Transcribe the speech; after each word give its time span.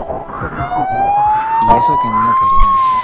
Y 0.00 1.76
eso 1.76 1.98
que 2.00 2.08
no 2.08 2.20
me 2.20 2.32
quería. 2.32 2.99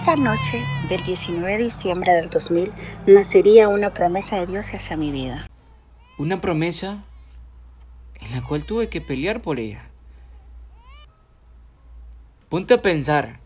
Esa 0.00 0.16
noche 0.16 0.64
del 0.88 1.04
19 1.04 1.58
de 1.58 1.64
diciembre 1.64 2.12
del 2.14 2.30
2000 2.30 2.72
nacería 3.06 3.68
una 3.68 3.92
promesa 3.92 4.36
de 4.36 4.46
Dios 4.46 4.72
hacia 4.72 4.96
mi 4.96 5.10
vida. 5.12 5.46
Una 6.16 6.40
promesa 6.40 7.04
en 8.20 8.30
la 8.34 8.40
cual 8.42 8.64
tuve 8.64 8.88
que 8.88 9.02
pelear 9.02 9.42
por 9.42 9.60
ella. 9.60 9.82
Ponte 12.48 12.72
a 12.74 12.78
pensar 12.78 13.40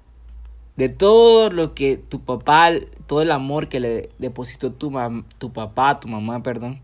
de 0.76 0.88
todo 0.88 1.50
lo 1.50 1.74
que 1.74 1.96
tu 1.96 2.20
papá, 2.20 2.70
todo 3.08 3.22
el 3.22 3.32
amor 3.32 3.68
que 3.68 3.80
le 3.80 4.10
depositó 4.18 4.70
tu, 4.70 4.90
mam- 4.92 5.24
tu 5.38 5.52
papá, 5.52 5.98
tu 5.98 6.06
mamá, 6.06 6.40
perdón. 6.42 6.80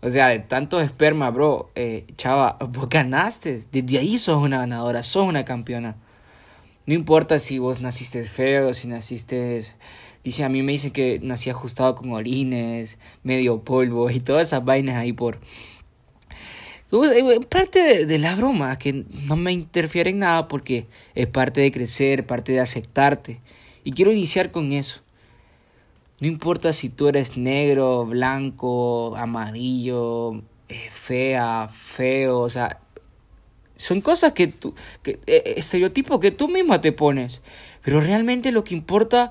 O 0.00 0.08
sea, 0.08 0.28
de 0.28 0.38
tanto 0.38 0.80
esperma, 0.80 1.30
bro, 1.30 1.70
eh, 1.74 2.06
chava, 2.16 2.56
vos 2.60 2.88
ganaste. 2.88 3.64
Desde 3.70 3.98
ahí 3.98 4.16
sos 4.16 4.42
una 4.42 4.58
ganadora, 4.60 5.02
sos 5.02 5.26
una 5.26 5.44
campeona. 5.44 5.96
No 6.88 6.94
importa 6.94 7.38
si 7.38 7.58
vos 7.58 7.82
naciste 7.82 8.24
feo, 8.24 8.72
si 8.72 8.88
naciste... 8.88 9.62
Dice, 10.24 10.42
a 10.42 10.48
mí 10.48 10.62
me 10.62 10.72
dicen 10.72 10.90
que 10.90 11.20
nací 11.22 11.50
ajustado 11.50 11.94
con 11.94 12.12
orines, 12.12 12.96
medio 13.22 13.62
polvo 13.62 14.08
y 14.08 14.20
todas 14.20 14.48
esas 14.48 14.64
vainas 14.64 14.96
ahí 14.96 15.12
por... 15.12 15.38
Eh, 16.90 17.40
Parte 17.50 18.06
de, 18.06 18.18
la 18.18 18.34
broma, 18.34 18.78
que 18.78 19.04
no 19.26 19.36
me 19.36 19.52
interfiere 19.52 20.08
en 20.08 20.20
nada 20.20 20.48
porque 20.48 20.86
es 21.14 21.26
parte 21.26 21.60
de 21.60 21.70
crecer, 21.70 22.24
parte 22.24 22.52
de 22.52 22.60
aceptarte. 22.60 23.42
Y 23.84 23.92
quiero 23.92 24.10
iniciar 24.10 24.50
con 24.50 24.72
eso. 24.72 25.02
No 26.20 26.26
importa 26.26 26.72
si 26.72 26.88
tú 26.88 27.08
eres 27.08 27.36
negro, 27.36 28.06
blanco, 28.06 29.14
amarillo, 29.14 30.42
eh, 30.70 30.88
fea, 30.90 31.68
feo, 31.68 32.38
o 32.40 32.48
sea, 32.48 32.80
son 33.78 34.02
cosas 34.02 34.32
que 34.32 34.48
tú, 34.48 34.74
que, 35.02 35.18
eh, 35.26 35.54
estereotipos 35.56 36.20
que 36.20 36.30
tú 36.30 36.48
misma 36.48 36.82
te 36.82 36.92
pones. 36.92 37.40
Pero 37.82 38.00
realmente 38.00 38.52
lo 38.52 38.64
que 38.64 38.74
importa 38.74 39.30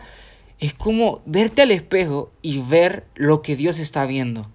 es 0.57 0.73
como 0.73 1.21
verte 1.27 1.61
al 1.61 1.69
espejo 1.69 2.31
y 2.41 2.57
ver 2.59 3.05
lo 3.13 3.43
que 3.43 3.55
Dios 3.55 3.77
está 3.77 4.07
viendo. 4.07 4.49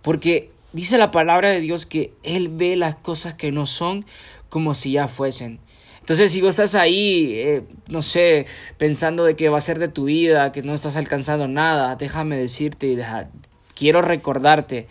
Porque 0.00 0.50
dice 0.72 0.96
la 0.96 1.10
palabra 1.10 1.50
de 1.50 1.60
Dios 1.60 1.84
que 1.84 2.14
Él 2.22 2.48
ve 2.48 2.76
las 2.76 2.94
cosas 2.94 3.34
que 3.34 3.52
no 3.52 3.66
son 3.66 4.06
como 4.48 4.74
si 4.74 4.92
ya 4.92 5.08
fuesen. 5.08 5.58
Entonces, 6.00 6.32
si 6.32 6.40
vos 6.42 6.50
estás 6.50 6.74
ahí, 6.74 7.32
eh, 7.34 7.62
no 7.88 8.02
sé, 8.02 8.46
pensando 8.76 9.24
de 9.24 9.36
que 9.36 9.48
va 9.48 9.58
a 9.58 9.62
ser 9.62 9.78
de 9.78 9.88
tu 9.88 10.04
vida, 10.04 10.52
que 10.52 10.62
no 10.62 10.74
estás 10.74 10.96
alcanzando 10.96 11.48
nada, 11.48 11.96
déjame 11.96 12.36
decirte 12.36 12.86
y 12.88 12.94
deja- 12.94 13.30
quiero 13.74 14.02
recordarte 14.02 14.86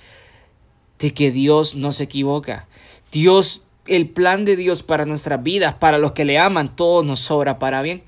de 0.99 1.14
que 1.14 1.31
Dios 1.31 1.75
no 1.75 1.92
se 1.92 2.05
equivoca. 2.05 2.67
Dios, 3.11 3.61
el 3.88 4.10
plan 4.10 4.45
de 4.45 4.55
Dios 4.55 4.83
para 4.83 5.05
nuestras 5.05 5.44
vidas, 5.44 5.76
para 5.76 5.98
los 5.98 6.14
que 6.14 6.26
le 6.26 6.39
aman, 6.39 6.76
todo 6.76 7.04
nos 7.04 7.20
sobra 7.20 7.60
para 7.60 7.82
bien. 7.82 8.04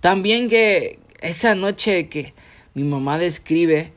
También 0.00 0.48
que 0.48 0.98
esa 1.20 1.54
noche 1.54 2.08
que 2.08 2.34
mi 2.74 2.84
mamá 2.84 3.18
describe 3.18 3.92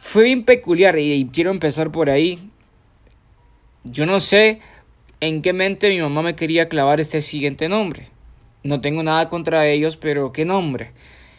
fue 0.00 0.24
bien 0.24 0.44
peculiar 0.44 0.98
y, 0.98 1.28
quiero 1.32 1.50
empezar 1.50 1.92
por 1.92 2.10
ahí. 2.10 2.50
Yo 3.84 4.06
no 4.06 4.20
sé 4.20 4.60
en 5.20 5.42
qué 5.42 5.52
mente 5.52 5.90
mi 5.90 6.00
mamá 6.00 6.22
me 6.22 6.36
quería 6.36 6.68
clavar 6.68 7.00
este 7.00 7.20
siguiente 7.20 7.68
nombre. 7.68 8.08
No 8.62 8.80
tengo 8.80 9.02
nada 9.02 9.28
contra 9.28 9.66
ellos, 9.66 9.96
pero 9.96 10.32
¿qué 10.32 10.44
nombre? 10.44 10.92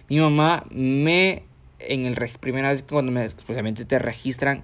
Mi 0.07 0.19
mamá 0.19 0.65
me, 0.71 1.43
en 1.79 2.05
el 2.05 2.15
primera 2.39 2.69
vez 2.69 2.83
cuando 2.83 3.11
me, 3.11 3.25
especialmente 3.25 3.85
te 3.85 3.99
registran, 3.99 4.61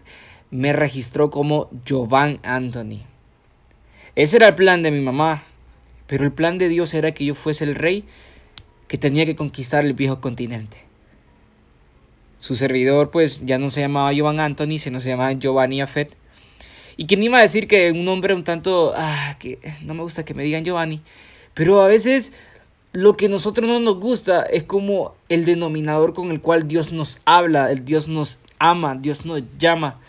me 0.55 0.73
registró 0.73 1.29
como 1.29 1.69
Jovan 1.87 2.39
Anthony. 2.43 3.01
Ese 4.15 4.37
era 4.37 4.47
el 4.47 4.55
plan 4.55 4.83
de 4.83 4.91
mi 4.91 5.01
mamá, 5.01 5.43
pero 6.07 6.23
el 6.23 6.31
plan 6.31 6.57
de 6.57 6.69
Dios 6.69 6.93
era 6.93 7.13
que 7.13 7.25
yo 7.25 7.35
fuese 7.35 7.65
el 7.65 7.75
rey 7.75 8.05
que 8.87 8.97
tenía 8.97 9.25
que 9.25 9.35
conquistar 9.35 9.85
el 9.85 9.93
viejo 9.93 10.21
continente. 10.21 10.77
Su 12.39 12.55
servidor, 12.55 13.11
pues, 13.11 13.45
ya 13.45 13.57
no 13.57 13.69
se 13.69 13.81
llamaba 13.81 14.11
Jovan 14.15 14.39
Anthony, 14.39 14.77
sino 14.77 15.01
se 15.01 15.09
llamaba 15.09 15.33
Giovanni 15.33 15.81
Afet. 15.81 16.15
Y 16.95 17.07
quién 17.07 17.23
iba 17.23 17.39
a 17.39 17.41
decir 17.41 17.67
que 17.67 17.91
un 17.91 18.05
nombre 18.05 18.33
un 18.33 18.43
tanto, 18.43 18.93
ah, 18.95 19.35
que 19.39 19.59
no 19.83 19.93
me 19.93 20.03
gusta 20.03 20.23
que 20.23 20.33
me 20.33 20.43
digan 20.43 20.63
Giovanni, 20.63 21.01
pero 21.53 21.81
a 21.81 21.87
veces 21.87 22.31
lo 22.93 23.17
que 23.17 23.25
a 23.25 23.29
nosotros 23.29 23.67
no 23.67 23.81
nos 23.81 23.99
gusta 23.99 24.43
es 24.43 24.63
como 24.63 25.15
el 25.27 25.43
denominador 25.43 26.13
con 26.13 26.31
el 26.31 26.39
cual 26.39 26.67
Dios 26.67 26.93
nos 26.93 27.19
habla, 27.25 27.69
el 27.71 27.83
Dios 27.83 28.07
nos 28.07 28.39
ama, 28.59 28.95
Dios 28.95 29.25
nos 29.25 29.41
llama. 29.57 29.99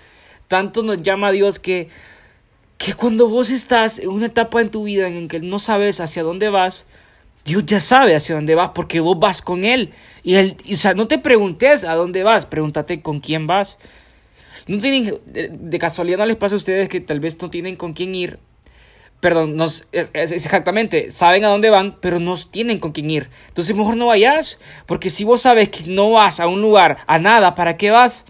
Tanto 0.48 0.82
nos 0.82 1.02
llama 1.02 1.32
Dios 1.32 1.58
que, 1.58 1.88
que 2.78 2.94
cuando 2.94 3.28
vos 3.28 3.50
estás 3.50 3.98
en 3.98 4.08
una 4.08 4.26
etapa 4.26 4.60
en 4.60 4.70
tu 4.70 4.84
vida 4.84 5.08
en 5.08 5.28
que 5.28 5.40
no 5.40 5.58
sabes 5.58 6.00
hacia 6.00 6.22
dónde 6.22 6.48
vas, 6.48 6.86
Dios 7.44 7.64
ya 7.64 7.80
sabe 7.80 8.16
hacia 8.16 8.34
dónde 8.34 8.54
vas 8.54 8.70
porque 8.74 9.00
vos 9.00 9.18
vas 9.18 9.40
con 9.40 9.64
Él. 9.64 9.92
Y 10.22 10.34
él, 10.34 10.56
o 10.70 10.76
sea, 10.76 10.94
no 10.94 11.06
te 11.06 11.18
preguntes 11.18 11.84
a 11.84 11.94
dónde 11.94 12.24
vas, 12.24 12.44
pregúntate 12.46 13.00
con 13.02 13.20
quién 13.20 13.46
vas. 13.46 13.78
No 14.66 14.80
tienen, 14.80 15.20
de, 15.26 15.78
casualidad 15.78 16.18
no 16.18 16.26
les 16.26 16.36
pasa 16.36 16.56
a 16.56 16.58
ustedes 16.58 16.88
que 16.88 17.00
tal 17.00 17.20
vez 17.20 17.40
no 17.40 17.48
tienen 17.48 17.76
con 17.76 17.92
quién 17.92 18.14
ir. 18.14 18.40
Perdón, 19.20 19.56
no, 19.56 19.66
exactamente, 19.92 21.10
saben 21.10 21.44
a 21.44 21.48
dónde 21.48 21.70
van, 21.70 21.96
pero 22.00 22.18
no 22.18 22.36
tienen 22.36 22.80
con 22.80 22.92
quién 22.92 23.10
ir. 23.10 23.30
Entonces 23.48 23.74
mejor 23.74 23.96
no 23.96 24.06
vayas, 24.06 24.58
porque 24.84 25.08
si 25.08 25.24
vos 25.24 25.40
sabes 25.40 25.68
que 25.68 25.84
no 25.86 26.10
vas 26.10 26.38
a 26.40 26.48
un 26.48 26.60
lugar, 26.60 26.98
a 27.06 27.18
nada, 27.18 27.54
¿para 27.54 27.76
qué 27.76 27.90
vas? 27.90 28.26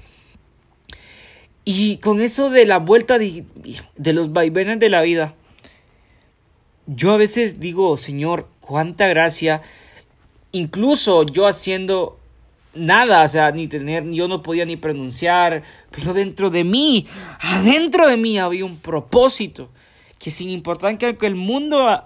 Y 1.68 1.96
con 1.96 2.20
eso 2.20 2.48
de 2.48 2.64
la 2.64 2.78
vuelta 2.78 3.18
de, 3.18 3.44
de 3.96 4.12
los 4.12 4.32
vaivenes 4.32 4.78
de 4.78 4.88
la 4.88 5.02
vida, 5.02 5.34
yo 6.86 7.12
a 7.12 7.16
veces 7.16 7.58
digo, 7.58 7.96
Señor, 7.96 8.48
cuánta 8.60 9.08
gracia, 9.08 9.62
incluso 10.52 11.24
yo 11.24 11.44
haciendo 11.48 12.20
nada, 12.72 13.24
o 13.24 13.28
sea, 13.28 13.50
ni 13.50 13.66
tener, 13.66 14.08
yo 14.10 14.28
no 14.28 14.44
podía 14.44 14.64
ni 14.64 14.76
pronunciar, 14.76 15.64
pero 15.90 16.14
dentro 16.14 16.50
de 16.50 16.62
mí, 16.62 17.08
adentro 17.40 18.08
de 18.08 18.16
mí 18.16 18.38
había 18.38 18.64
un 18.64 18.78
propósito, 18.78 19.68
que 20.20 20.30
sin 20.30 20.50
importar 20.50 20.96
que 20.98 21.16
el 21.20 21.34
mundo 21.34 22.00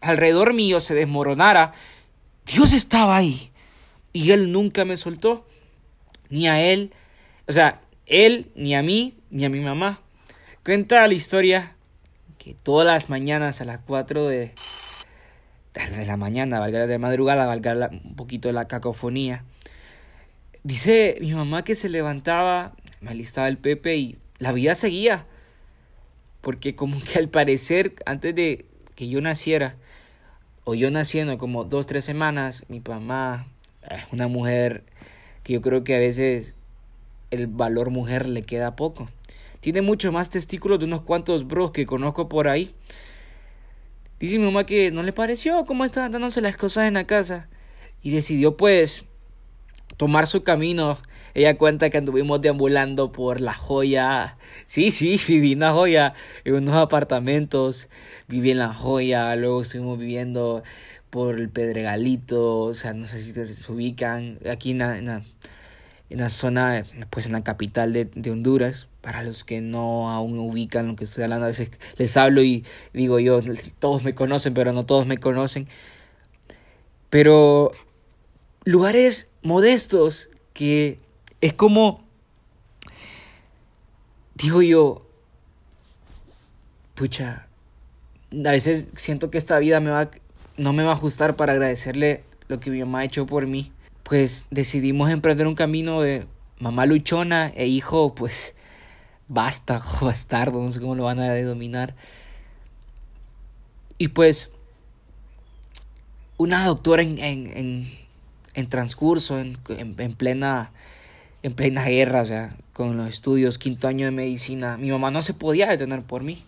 alrededor 0.00 0.54
mío 0.54 0.80
se 0.80 0.94
desmoronara, 0.94 1.74
Dios 2.46 2.72
estaba 2.72 3.18
ahí 3.18 3.50
y 4.14 4.30
Él 4.30 4.52
nunca 4.52 4.86
me 4.86 4.96
soltó, 4.96 5.46
ni 6.30 6.48
a 6.48 6.62
Él, 6.62 6.94
o 7.46 7.52
sea, 7.52 7.82
Él, 8.10 8.50
ni 8.54 8.74
a 8.74 8.82
mí, 8.82 9.14
ni 9.30 9.44
a 9.44 9.48
mi 9.48 9.60
mamá. 9.60 10.00
Cuenta 10.64 11.06
la 11.06 11.14
historia 11.14 11.76
que 12.38 12.54
todas 12.54 12.86
las 12.86 13.08
mañanas 13.08 13.60
a 13.60 13.64
las 13.64 13.78
4 13.78 14.26
de, 14.26 14.52
de 15.74 16.06
la 16.06 16.16
mañana, 16.16 16.60
valga 16.60 16.86
de 16.86 16.98
madrugada, 16.98 17.46
valga 17.46 17.74
la, 17.74 17.88
un 17.88 18.16
poquito 18.16 18.52
la 18.52 18.68
cacofonía, 18.68 19.44
Dice 20.62 21.16
mi 21.20 21.32
mamá 21.32 21.64
que 21.64 21.74
se 21.74 21.88
levantaba, 21.88 22.74
me 23.00 23.10
alistaba 23.10 23.48
el 23.48 23.56
Pepe 23.56 23.96
y 23.96 24.18
la 24.38 24.52
vida 24.52 24.74
seguía. 24.74 25.26
Porque 26.42 26.74
como 26.74 27.00
que 27.00 27.18
al 27.18 27.28
parecer, 27.28 27.94
antes 28.04 28.34
de 28.34 28.66
que 28.94 29.08
yo 29.08 29.20
naciera, 29.20 29.76
o 30.64 30.74
yo 30.74 30.90
naciendo 30.90 31.38
como 31.38 31.64
dos, 31.64 31.86
tres 31.86 32.04
semanas, 32.04 32.64
mi 32.68 32.80
mamá, 32.80 33.46
una 34.12 34.28
mujer 34.28 34.84
que 35.42 35.54
yo 35.54 35.62
creo 35.62 35.82
que 35.82 35.94
a 35.94 35.98
veces 35.98 36.54
el 37.30 37.46
valor 37.46 37.90
mujer 37.90 38.28
le 38.28 38.42
queda 38.42 38.76
poco. 38.76 39.08
Tiene 39.60 39.82
mucho 39.82 40.10
más 40.12 40.30
testículos 40.30 40.78
de 40.78 40.86
unos 40.86 41.02
cuantos 41.02 41.46
bros 41.46 41.70
que 41.70 41.86
conozco 41.86 42.28
por 42.28 42.48
ahí. 42.48 42.74
Dice 44.18 44.38
mi 44.38 44.44
mamá 44.44 44.64
que 44.66 44.90
no 44.90 45.02
le 45.02 45.12
pareció 45.12 45.64
cómo 45.66 45.84
estaban 45.84 46.12
dándose 46.12 46.40
las 46.40 46.56
cosas 46.56 46.88
en 46.88 46.94
la 46.94 47.06
casa. 47.06 47.48
Y 48.02 48.10
decidió 48.10 48.56
pues 48.56 49.04
tomar 49.96 50.26
su 50.26 50.42
camino 50.42 50.96
ella 51.34 51.56
cuenta 51.56 51.90
que 51.90 51.98
anduvimos 51.98 52.40
deambulando 52.40 53.12
por 53.12 53.40
La 53.40 53.54
Joya. 53.54 54.36
Sí, 54.66 54.90
sí, 54.90 55.20
viví 55.28 55.52
en 55.52 55.60
La 55.60 55.72
Joya, 55.72 56.14
en 56.44 56.54
unos 56.54 56.74
apartamentos. 56.74 57.88
Viví 58.28 58.50
en 58.50 58.58
La 58.58 58.74
Joya, 58.74 59.34
luego 59.36 59.62
estuvimos 59.62 59.98
viviendo 59.98 60.62
por 61.10 61.38
el 61.38 61.48
Pedregalito, 61.48 62.60
o 62.60 62.74
sea, 62.74 62.92
no 62.92 63.06
sé 63.06 63.20
si 63.20 63.32
se 63.32 63.72
ubican, 63.72 64.38
aquí 64.48 64.70
en 64.70 65.24
zona, 66.28 66.84
pues 67.10 67.26
en 67.26 67.32
la 67.32 67.44
capital 67.44 67.92
de, 67.92 68.06
de, 68.06 68.30
Honduras, 68.30 68.88
para 69.00 69.22
los 69.22 69.44
que 69.44 69.60
no 69.60 70.10
aún 70.10 70.38
ubican 70.38 70.88
lo 70.88 70.96
que 70.96 71.04
estoy 71.04 71.24
hablando, 71.24 71.44
a 71.44 71.48
veces 71.48 71.70
les 71.96 72.16
hablo 72.16 72.42
y 72.42 72.64
digo 72.92 73.18
yo, 73.20 73.40
todos 73.78 74.02
me 74.04 74.14
conocen, 74.14 74.54
pero 74.54 74.72
no 74.72 74.84
todos 74.84 75.06
me 75.06 75.18
conocen. 75.18 75.68
Pero 77.10 77.72
lugares 78.64 79.30
modestos 79.42 80.28
que 80.52 80.98
es 81.40 81.52
como, 81.52 82.04
digo 84.34 84.62
yo, 84.62 85.06
pucha, 86.94 87.46
a 88.32 88.50
veces 88.50 88.86
siento 88.94 89.30
que 89.30 89.38
esta 89.38 89.58
vida 89.58 89.80
me 89.80 89.90
va, 89.90 90.10
no 90.56 90.72
me 90.72 90.82
va 90.82 90.90
a 90.90 90.94
ajustar 90.94 91.36
para 91.36 91.52
agradecerle 91.52 92.24
lo 92.48 92.60
que 92.60 92.70
mi 92.70 92.80
mamá 92.80 93.00
ha 93.00 93.04
hecho 93.04 93.26
por 93.26 93.46
mí. 93.46 93.72
Pues 94.10 94.46
decidimos 94.50 95.08
emprender 95.08 95.46
un 95.46 95.54
camino 95.54 96.00
de 96.00 96.26
mamá 96.58 96.84
luchona 96.84 97.52
e 97.54 97.68
hijo, 97.68 98.12
pues, 98.12 98.56
basta, 99.28 99.80
bastardo, 100.00 100.60
no 100.60 100.72
sé 100.72 100.80
cómo 100.80 100.96
lo 100.96 101.04
van 101.04 101.20
a 101.20 101.32
denominar. 101.32 101.94
Y 103.98 104.08
pues, 104.08 104.50
una 106.38 106.66
doctora 106.66 107.04
en, 107.04 107.20
en, 107.20 107.86
en, 108.54 108.68
transcurso, 108.68 109.38
en, 109.38 109.58
en, 109.68 110.14
plena, 110.16 110.72
en 111.44 111.54
plena 111.54 111.84
guerra, 111.84 112.22
o 112.22 112.24
sea, 112.24 112.56
con 112.72 112.96
los 112.96 113.06
estudios, 113.06 113.58
quinto 113.58 113.86
año 113.86 114.06
de 114.06 114.10
medicina. 114.10 114.76
Mi 114.76 114.90
mamá 114.90 115.12
no 115.12 115.22
se 115.22 115.34
podía 115.34 115.68
detener 115.68 116.02
por 116.02 116.24
mí. 116.24 116.42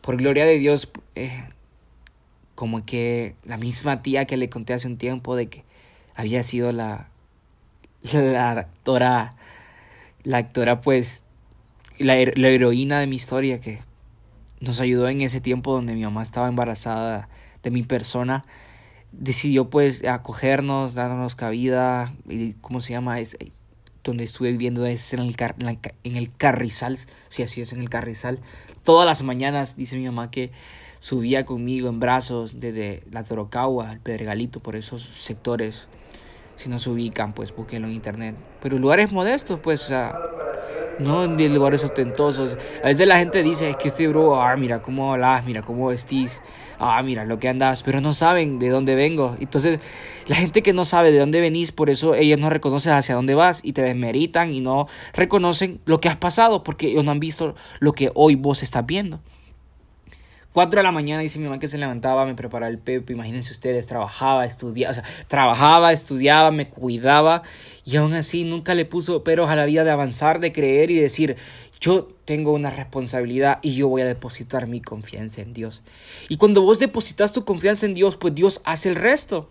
Por 0.00 0.16
gloria 0.16 0.46
de 0.46 0.58
Dios, 0.58 0.90
eh, 1.14 1.44
como 2.54 2.86
que 2.86 3.36
la 3.44 3.58
misma 3.58 4.00
tía 4.00 4.24
que 4.24 4.38
le 4.38 4.48
conté 4.48 4.72
hace 4.72 4.88
un 4.88 4.96
tiempo 4.96 5.36
de 5.36 5.48
que 5.48 5.71
había 6.14 6.42
sido 6.42 6.72
la, 6.72 7.08
la 8.12 8.50
actora, 8.50 9.34
la 10.24 10.38
actora 10.38 10.80
pues, 10.80 11.24
la, 11.98 12.16
heroína 12.16 13.00
de 13.00 13.06
mi 13.06 13.16
historia 13.16 13.60
que 13.60 13.80
nos 14.60 14.80
ayudó 14.80 15.08
en 15.08 15.20
ese 15.20 15.40
tiempo 15.40 15.72
donde 15.74 15.94
mi 15.94 16.02
mamá 16.02 16.22
estaba 16.22 16.48
embarazada 16.48 17.28
de 17.62 17.70
mi 17.70 17.82
persona, 17.82 18.44
decidió 19.12 19.70
pues 19.70 20.04
acogernos, 20.04 20.94
darnos 20.94 21.34
cabida, 21.34 22.12
y, 22.28 22.52
¿cómo 22.54 22.80
se 22.80 22.92
llama? 22.92 23.20
Es, 23.20 23.34
eh, 23.34 23.52
donde 24.04 24.24
estuve 24.24 24.50
viviendo 24.50 24.84
es 24.86 25.12
en 25.12 25.20
el, 25.20 25.36
en 26.02 26.16
el 26.16 26.34
Carrizal, 26.36 26.98
sí, 27.28 27.42
así 27.42 27.60
es, 27.60 27.72
en 27.72 27.80
el 27.80 27.88
Carrizal. 27.88 28.40
Todas 28.82 29.06
las 29.06 29.22
mañanas, 29.22 29.76
dice 29.76 29.96
mi 29.96 30.06
mamá, 30.06 30.30
que 30.30 30.50
subía 30.98 31.46
conmigo 31.46 31.88
en 31.88 32.00
brazos 32.00 32.58
desde 32.58 33.04
la 33.10 33.22
Torocagua, 33.22 33.92
el 33.92 34.00
Pedregalito, 34.00 34.60
por 34.60 34.76
esos 34.76 35.02
sectores. 35.02 35.88
Si 36.62 36.68
no 36.68 36.78
se 36.78 36.90
ubican, 36.90 37.32
pues 37.32 37.52
búsquenlo 37.52 37.88
en 37.88 37.94
internet. 37.94 38.36
Pero 38.62 38.78
lugares 38.78 39.10
modestos, 39.10 39.58
pues, 39.58 39.82
o 39.82 39.88
sea, 39.88 40.16
no 41.00 41.24
en 41.24 41.54
lugares 41.54 41.82
ostentosos. 41.82 42.56
A 42.84 42.86
veces 42.86 43.08
la 43.08 43.18
gente 43.18 43.42
dice, 43.42 43.70
es 43.70 43.76
que 43.76 43.88
este 43.88 44.06
bro, 44.06 44.40
ah, 44.40 44.54
mira 44.54 44.80
cómo 44.80 45.12
hablas, 45.12 45.44
mira 45.44 45.62
cómo 45.62 45.88
vestís, 45.88 46.40
ah, 46.78 47.02
mira 47.02 47.24
lo 47.24 47.40
que 47.40 47.48
andas, 47.48 47.82
pero 47.82 48.00
no 48.00 48.12
saben 48.12 48.60
de 48.60 48.68
dónde 48.68 48.94
vengo. 48.94 49.34
Entonces, 49.40 49.80
la 50.28 50.36
gente 50.36 50.62
que 50.62 50.72
no 50.72 50.84
sabe 50.84 51.10
de 51.10 51.18
dónde 51.18 51.40
venís, 51.40 51.72
por 51.72 51.90
eso 51.90 52.14
ellos 52.14 52.38
no 52.38 52.48
reconocen 52.48 52.92
hacia 52.92 53.16
dónde 53.16 53.34
vas 53.34 53.58
y 53.64 53.72
te 53.72 53.82
desmeritan 53.82 54.52
y 54.52 54.60
no 54.60 54.86
reconocen 55.14 55.80
lo 55.84 55.98
que 55.98 56.08
has 56.08 56.16
pasado, 56.16 56.62
porque 56.62 56.86
ellos 56.92 57.02
no 57.02 57.10
han 57.10 57.18
visto 57.18 57.56
lo 57.80 57.92
que 57.92 58.12
hoy 58.14 58.36
vos 58.36 58.62
estás 58.62 58.86
viendo. 58.86 59.18
4 60.52 60.78
de 60.78 60.82
la 60.82 60.92
mañana 60.92 61.22
dice 61.22 61.38
mi 61.38 61.46
mamá 61.46 61.58
que 61.58 61.68
se 61.68 61.78
levantaba, 61.78 62.26
me 62.26 62.34
preparaba 62.34 62.70
el 62.70 62.78
pepe, 62.78 63.14
imagínense 63.14 63.52
ustedes, 63.52 63.86
trabajaba, 63.86 64.44
estudiaba, 64.44 65.02
trabajaba, 65.26 65.92
estudiaba, 65.92 66.50
me 66.50 66.68
cuidaba 66.68 67.42
y 67.84 67.96
aún 67.96 68.12
así 68.12 68.44
nunca 68.44 68.74
le 68.74 68.84
puso 68.84 69.24
peros 69.24 69.48
a 69.48 69.56
la 69.56 69.64
vida 69.64 69.82
de 69.84 69.90
avanzar, 69.90 70.40
de 70.40 70.52
creer 70.52 70.90
y 70.90 70.96
decir, 70.96 71.36
yo 71.80 72.08
tengo 72.26 72.52
una 72.52 72.70
responsabilidad 72.70 73.58
y 73.62 73.74
yo 73.74 73.88
voy 73.88 74.02
a 74.02 74.06
depositar 74.06 74.66
mi 74.66 74.80
confianza 74.80 75.40
en 75.40 75.52
Dios. 75.52 75.82
Y 76.28 76.36
cuando 76.36 76.62
vos 76.62 76.78
depositas 76.78 77.32
tu 77.32 77.44
confianza 77.44 77.86
en 77.86 77.94
Dios, 77.94 78.16
pues 78.16 78.34
Dios 78.34 78.60
hace 78.64 78.90
el 78.90 78.96
resto. 78.96 79.50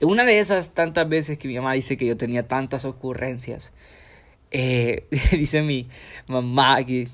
Una 0.00 0.24
de 0.24 0.38
esas 0.38 0.74
tantas 0.74 1.08
veces 1.08 1.38
que 1.38 1.48
mi 1.48 1.54
mamá 1.54 1.74
dice 1.74 1.96
que 1.96 2.06
yo 2.06 2.16
tenía 2.16 2.48
tantas 2.48 2.84
ocurrencias, 2.84 3.72
eh, 4.50 5.06
dice 5.32 5.62
mi 5.62 5.86
mamá 6.26 6.82
que 6.84 7.08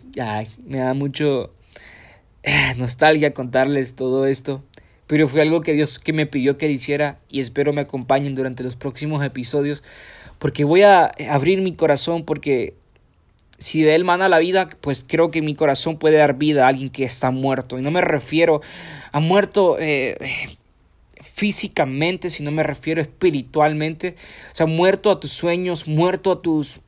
me 0.65 0.79
da 0.79 0.95
mucho 0.95 1.53
nostalgia 2.77 3.35
contarles 3.35 3.95
todo 3.95 4.27
esto, 4.27 4.63
pero 5.07 5.29
fue 5.29 5.43
algo 5.43 5.61
que 5.61 5.73
Dios 5.73 5.99
que 5.99 6.13
me 6.13 6.27
pidió 6.27 6.59
que 6.59 6.71
hiciera 6.71 7.19
y 7.29 7.41
espero 7.41 7.73
me 7.73 7.83
acompañen 7.83 8.35
durante 8.35 8.63
los 8.63 8.77
próximos 8.77 9.25
episodios 9.25 9.83
porque 10.39 10.65
voy 10.65 10.83
a 10.83 11.13
abrir 11.31 11.61
mi 11.61 11.75
corazón 11.75 12.25
porque 12.25 12.75
si 13.63 13.83
de 13.83 13.95
él 13.95 14.05
mana 14.05 14.29
la 14.29 14.39
vida, 14.39 14.69
pues 14.81 15.05
creo 15.07 15.31
que 15.31 15.41
mi 15.41 15.55
corazón 15.55 15.99
puede 15.99 16.17
dar 16.17 16.37
vida 16.37 16.65
a 16.65 16.69
alguien 16.69 16.91
que 16.91 17.05
está 17.05 17.31
muerto. 17.31 17.79
Y 17.79 17.83
no 17.83 17.91
me 17.91 18.01
refiero 18.01 18.61
a 19.13 19.21
muerto 19.21 19.77
eh, 19.79 20.19
físicamente, 21.21 22.29
sino 22.29 22.51
me 22.51 22.65
refiero 22.65 23.01
espiritualmente. 23.01 24.17
O 24.53 24.55
sea, 24.55 24.67
muerto 24.67 25.11
a 25.11 25.21
tus 25.21 25.33
sueños, 25.33 25.87
muerto 25.87 26.33
a 26.33 26.43
tus 26.43 26.81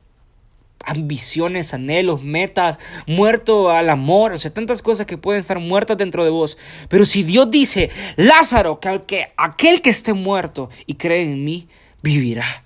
ambiciones, 0.85 1.73
anhelos, 1.73 2.21
metas, 2.21 2.79
muerto 3.07 3.71
al 3.71 3.89
amor, 3.89 4.33
o 4.33 4.37
sea, 4.37 4.53
tantas 4.53 4.81
cosas 4.81 5.05
que 5.05 5.17
pueden 5.17 5.41
estar 5.41 5.59
muertas 5.59 5.97
dentro 5.97 6.23
de 6.23 6.29
vos. 6.29 6.57
Pero 6.89 7.05
si 7.05 7.23
Dios 7.23 7.49
dice, 7.49 7.89
Lázaro, 8.15 8.79
que, 8.79 9.31
aquel 9.37 9.81
que 9.81 9.89
esté 9.89 10.13
muerto 10.13 10.69
y 10.85 10.95
cree 10.95 11.23
en 11.23 11.43
mí, 11.43 11.67
vivirá. 12.01 12.63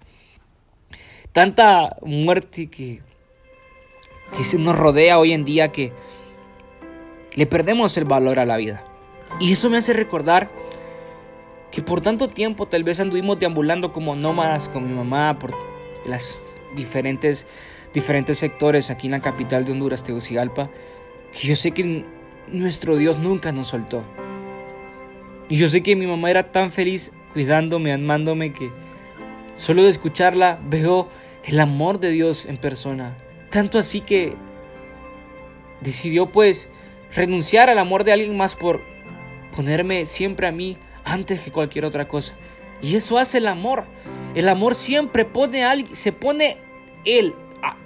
Tanta 1.32 1.98
muerte 2.02 2.68
que, 2.70 3.02
que 4.36 4.44
se 4.44 4.58
nos 4.58 4.78
rodea 4.78 5.20
hoy 5.20 5.34
en 5.34 5.46
día 5.46 5.72
que 5.72 5.94
le 7.36 7.46
perdemos 7.46 7.96
el 7.98 8.06
valor 8.06 8.40
a 8.40 8.46
la 8.46 8.58
vida. 8.58 8.84
Y 9.40 9.54
eso 9.54 9.70
me 9.70 9.78
hace 9.78 9.94
recordar 9.94 10.50
que 11.72 11.82
por 11.82 12.02
tanto 12.02 12.28
tiempo 12.28 12.68
tal 12.68 12.84
vez 12.84 13.00
anduvimos 13.00 13.40
deambulando 13.40 13.94
como 13.94 14.16
nómadas 14.16 14.68
con 14.68 14.88
mi 14.88 14.94
mamá 14.94 15.38
por 15.38 15.54
las 16.06 16.42
diferentes 16.76 17.46
diferentes 17.94 18.38
sectores 18.38 18.90
aquí 18.90 19.08
en 19.08 19.12
la 19.12 19.22
capital 19.22 19.66
de 19.66 19.72
Honduras, 19.72 20.04
Tegucigalpa, 20.04 20.70
que 21.32 21.48
yo 21.48 21.56
sé 21.56 21.72
que 21.72 22.06
nuestro 22.48 22.96
Dios 22.98 23.20
nunca 23.20 23.52
nos 23.52 23.68
soltó. 23.68 24.04
Y 25.50 25.58
yo 25.58 25.68
sé 25.68 25.82
que 25.82 25.96
mi 25.96 26.06
mamá 26.06 26.30
era 26.30 26.52
tan 26.52 26.72
feliz 26.72 27.12
cuidándome, 27.34 27.92
amándome, 27.94 28.54
que 28.54 28.72
solo 29.56 29.84
de 29.84 29.90
escucharla 29.90 30.60
veo 30.64 31.10
el 31.44 31.60
amor 31.60 32.00
de 32.00 32.12
Dios 32.12 32.46
en 32.46 32.58
persona. 32.58 33.18
Tanto 33.50 33.80
así 33.80 34.02
que 34.02 34.36
decidió 35.82 36.32
pues 36.32 36.70
renunciar 37.16 37.70
al 37.70 37.80
amor 37.80 38.04
de 38.04 38.14
alguien 38.14 38.38
más 38.38 38.56
por 38.56 38.82
ponerme 39.56 40.06
siempre 40.06 40.48
a 40.48 40.52
mí 40.52 40.78
antes 41.04 41.42
que 41.42 41.52
cualquier 41.52 41.86
otra 41.86 42.08
cosa. 42.08 42.36
Y 42.82 42.96
eso 42.96 43.18
hace 43.18 43.40
el 43.40 43.48
amor. 43.48 43.86
El 44.36 44.48
amor 44.48 44.76
siempre 44.76 45.26
pone 45.26 45.64
a 45.64 45.72
alguien, 45.72 45.96
se 45.96 46.12
pone 46.12 46.58
él 47.06 47.34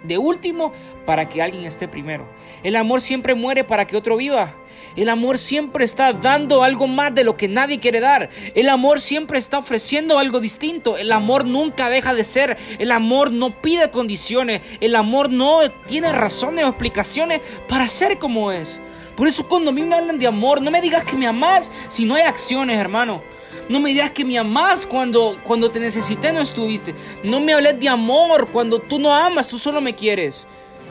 de 0.04 0.18
último 0.18 0.74
para 1.06 1.30
que 1.30 1.42
alguien 1.42 1.66
esté 1.66 1.88
primero. 1.88 2.28
El 2.64 2.76
amor 2.76 3.02
siempre 3.02 3.36
muere 3.36 3.64
para 3.64 3.86
que 3.86 3.98
otro 3.98 4.18
viva. 4.18 4.56
El 4.96 5.10
amor 5.10 5.38
siempre 5.38 5.86
está 5.86 6.14
dando 6.14 6.62
algo 6.64 6.88
más 6.88 7.16
de 7.16 7.24
lo 7.24 7.36
que 7.36 7.48
nadie 7.48 7.80
quiere 7.80 8.00
dar. 8.00 8.30
El 8.54 8.70
amor 8.70 9.02
siempre 9.02 9.40
está 9.40 9.58
ofreciendo 9.58 10.20
algo 10.20 10.40
distinto. 10.40 10.98
El 10.98 11.12
amor 11.12 11.46
nunca 11.46 11.90
deja 11.90 12.14
de 12.14 12.24
ser. 12.24 12.58
El 12.78 12.92
amor 12.92 13.32
no 13.32 13.62
pide 13.62 13.90
condiciones. 13.90 14.62
El 14.82 14.96
amor 14.96 15.32
no 15.32 15.60
tiene 15.88 16.12
razones 16.12 16.66
o 16.66 16.70
explicaciones 16.70 17.42
para 17.68 17.88
ser 17.88 18.20
como 18.20 18.52
es. 18.52 18.82
Por 19.16 19.28
eso 19.28 19.48
cuando 19.48 19.72
a 19.72 19.74
mí 19.74 19.84
me 19.84 19.96
hablan 19.96 20.18
de 20.18 20.28
amor, 20.28 20.62
no 20.62 20.72
me 20.72 20.82
digas 20.82 21.04
que 21.04 21.16
me 21.16 21.28
amas 21.28 21.72
si 21.90 22.06
no 22.06 22.16
hay 22.16 22.24
acciones, 22.24 22.78
hermano. 22.78 23.22
No 23.70 23.80
me 23.80 23.90
digas 23.90 24.12
que 24.12 24.26
me 24.26 24.38
amas 24.38 24.86
cuando, 24.86 25.40
cuando 25.44 25.72
te 25.72 25.80
necesité 25.80 26.32
no 26.34 26.42
estuviste. 26.42 26.94
No 27.24 27.40
me 27.40 27.54
hables 27.54 27.80
de 27.80 27.90
amor 27.90 28.50
cuando 28.52 28.80
tú 28.80 29.00
no 29.00 29.14
amas, 29.14 29.48
tú 29.48 29.58
solo 29.58 29.80
me 29.82 29.96
quieres. 29.96 30.46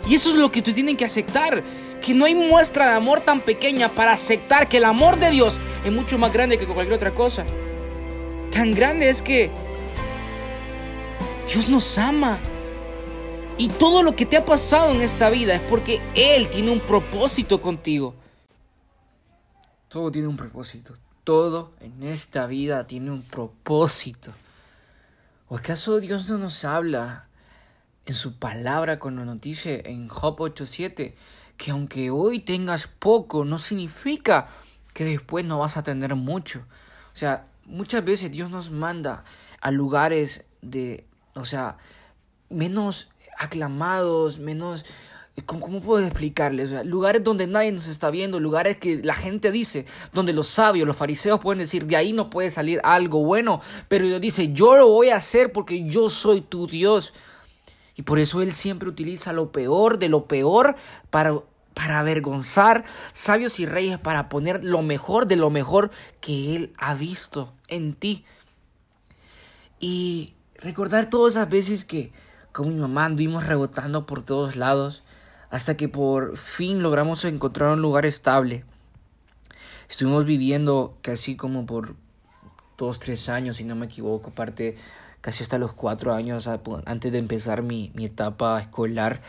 Y 0.09 0.14
eso 0.14 0.31
es 0.31 0.37
lo 0.37 0.50
que 0.50 0.62
tú 0.62 0.73
tienen 0.73 0.97
que 0.97 1.05
aceptar. 1.05 1.62
Que 2.00 2.14
no 2.14 2.25
hay 2.25 2.35
muestra 2.35 2.87
de 2.87 2.93
amor 2.93 3.21
tan 3.21 3.41
pequeña 3.41 3.88
para 3.88 4.12
aceptar 4.12 4.69
que 4.69 4.79
el 4.79 4.85
amor 4.85 5.19
de 5.19 5.31
Dios 5.31 5.59
es 5.85 5.93
mucho 5.93 6.19
más 6.19 6.33
grande 6.33 6.59
que 6.59 6.67
cualquier 6.67 6.95
otra 6.95 7.14
cosa. 7.14 7.45
Tan 8.50 8.75
grande 8.75 9.09
es 9.09 9.23
que 9.23 9.50
Dios 11.52 11.69
nos 11.69 11.99
ama. 11.99 12.41
Y 13.59 13.69
todo 13.69 14.02
lo 14.02 14.17
que 14.17 14.26
te 14.26 14.37
ha 14.37 14.45
pasado 14.45 14.93
en 14.93 15.02
esta 15.02 15.31
vida 15.31 15.55
es 15.55 15.61
porque 15.61 16.00
Él 16.14 16.49
tiene 16.49 16.71
un 16.71 16.81
propósito 16.81 17.61
contigo. 17.61 18.14
Todo 19.88 20.11
tiene 20.11 20.26
un 20.26 20.37
propósito. 20.37 20.95
Todo 21.25 21.73
en 21.81 22.02
esta 22.02 22.47
vida 22.47 22.87
tiene 22.87 23.11
un 23.11 23.23
propósito. 23.23 24.33
¿O 25.49 25.57
acaso 25.57 26.00
Dios 26.00 26.29
no 26.29 26.38
nos 26.38 26.64
habla 26.64 27.29
en 28.07 28.14
su 28.14 28.38
palabra 28.38 28.99
con 28.99 29.14
nos 29.14 29.41
dice 29.41 29.83
en 29.87 30.09
Job 30.09 30.38
8.7 30.38 31.14
que 31.57 31.71
aunque 31.71 32.11
hoy 32.11 32.41
tengas 32.41 32.87
poco, 32.87 33.45
no 33.45 33.59
significa 33.59 34.49
que 34.95 35.05
después 35.05 35.45
no 35.45 35.59
vas 35.59 35.76
a 35.76 35.83
tener 35.83 36.14
mucho. 36.17 36.64
O 37.12 37.17
sea, 37.17 37.47
muchas 37.67 38.05
veces 38.05 38.31
Dios 38.31 38.50
nos 38.50 38.71
manda 38.71 39.25
a 39.61 39.71
lugares 39.71 40.45
de, 40.61 41.07
o 41.35 41.45
sea, 41.45 41.76
menos 42.50 43.09
aclamados, 43.38 44.38
menos... 44.38 44.85
¿Cómo, 45.46 45.80
puedo 45.80 46.04
explicarles? 46.04 46.84
lugares 46.84 47.24
donde 47.24 47.46
nadie 47.46 47.72
nos 47.72 47.86
está 47.86 48.10
viendo, 48.10 48.38
lugares 48.38 48.76
que 48.76 49.02
la 49.02 49.14
gente 49.14 49.50
dice, 49.50 49.86
donde 50.12 50.34
los 50.34 50.46
sabios, 50.46 50.86
los 50.86 50.96
fariseos 50.96 51.40
pueden 51.40 51.60
decir, 51.60 51.86
de 51.86 51.96
ahí 51.96 52.12
no 52.12 52.28
puede 52.28 52.50
salir 52.50 52.80
algo 52.84 53.24
bueno, 53.24 53.62
pero 53.88 54.06
Dios 54.06 54.20
dice, 54.20 54.52
yo 54.52 54.76
lo 54.76 54.88
voy 54.88 55.08
a 55.08 55.16
hacer 55.16 55.50
porque 55.50 55.84
yo 55.88 56.10
soy 56.10 56.42
tu 56.42 56.66
Dios. 56.66 57.14
Y 57.94 58.02
por 58.02 58.18
eso 58.18 58.42
Él 58.42 58.52
siempre 58.52 58.90
utiliza 58.90 59.32
lo 59.32 59.52
peor 59.52 59.98
de 59.98 60.10
lo 60.10 60.26
peor 60.26 60.76
para, 61.08 61.32
para 61.72 62.00
avergonzar 62.00 62.84
sabios 63.14 63.58
y 63.58 63.64
reyes, 63.64 63.98
para 63.98 64.28
poner 64.28 64.62
lo 64.62 64.82
mejor 64.82 65.26
de 65.26 65.36
lo 65.36 65.48
mejor 65.48 65.90
que 66.20 66.56
Él 66.56 66.74
ha 66.76 66.92
visto 66.92 67.54
en 67.68 67.94
ti. 67.94 68.26
Y 69.80 70.34
recordar 70.56 71.08
todas 71.08 71.34
esas 71.34 71.48
veces 71.48 71.86
que 71.86 72.12
con 72.52 72.68
mi 72.68 72.74
mamá 72.74 73.06
anduvimos 73.06 73.46
rebotando 73.46 74.04
por 74.04 74.22
todos 74.22 74.56
lados 74.56 75.02
hasta 75.52 75.76
que 75.76 75.87
por 75.87 76.38
fin 76.38 76.82
logramos 76.82 77.26
encontrar 77.26 77.75
un 77.75 77.82
lugar 77.82 78.06
estable. 78.06 78.64
Estuvimos 79.88 80.25
viviendo 80.25 80.97
casi 81.02 81.37
como 81.37 81.66
por 81.66 81.94
dos, 82.78 82.99
tres 82.99 83.28
años, 83.28 83.59
si 83.59 83.64
no 83.64 83.76
me 83.76 83.85
equivoco, 83.85 84.30
aparte 84.30 84.76
casi 85.21 85.42
hasta 85.42 85.59
los 85.59 85.73
cuatro 85.75 86.14
años 86.14 86.49
antes 86.87 87.12
de 87.12 87.18
empezar 87.18 87.62
mi, 87.62 87.92
etapa 87.99 88.62
escolar, 88.62 89.21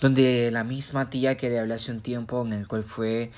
donde 0.00 0.50
la 0.50 0.64
misma 0.64 1.08
tía 1.08 1.36
que 1.36 1.48
le 1.48 1.60
hablé 1.60 1.74
hace 1.74 1.92
un 1.92 2.00
tiempo, 2.00 2.44
en 2.44 2.52
el 2.52 2.66
cual 2.66 2.82
fue 2.82 3.30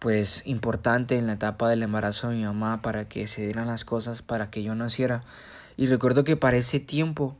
pues 0.00 0.42
importante 0.44 1.16
en 1.16 1.28
la 1.28 1.34
etapa 1.34 1.68
del 1.68 1.84
embarazo 1.84 2.30
de 2.30 2.38
mi 2.38 2.42
mamá 2.42 2.82
para 2.82 3.08
que 3.08 3.28
se 3.28 3.42
dieran 3.42 3.68
las 3.68 3.84
cosas 3.84 4.20
para 4.20 4.50
que 4.50 4.64
yo 4.64 4.74
naciera. 4.74 5.22
Y 5.76 5.86
recuerdo 5.86 6.24
que 6.24 6.36
para 6.36 6.56
ese 6.56 6.80
tiempo 6.80 7.36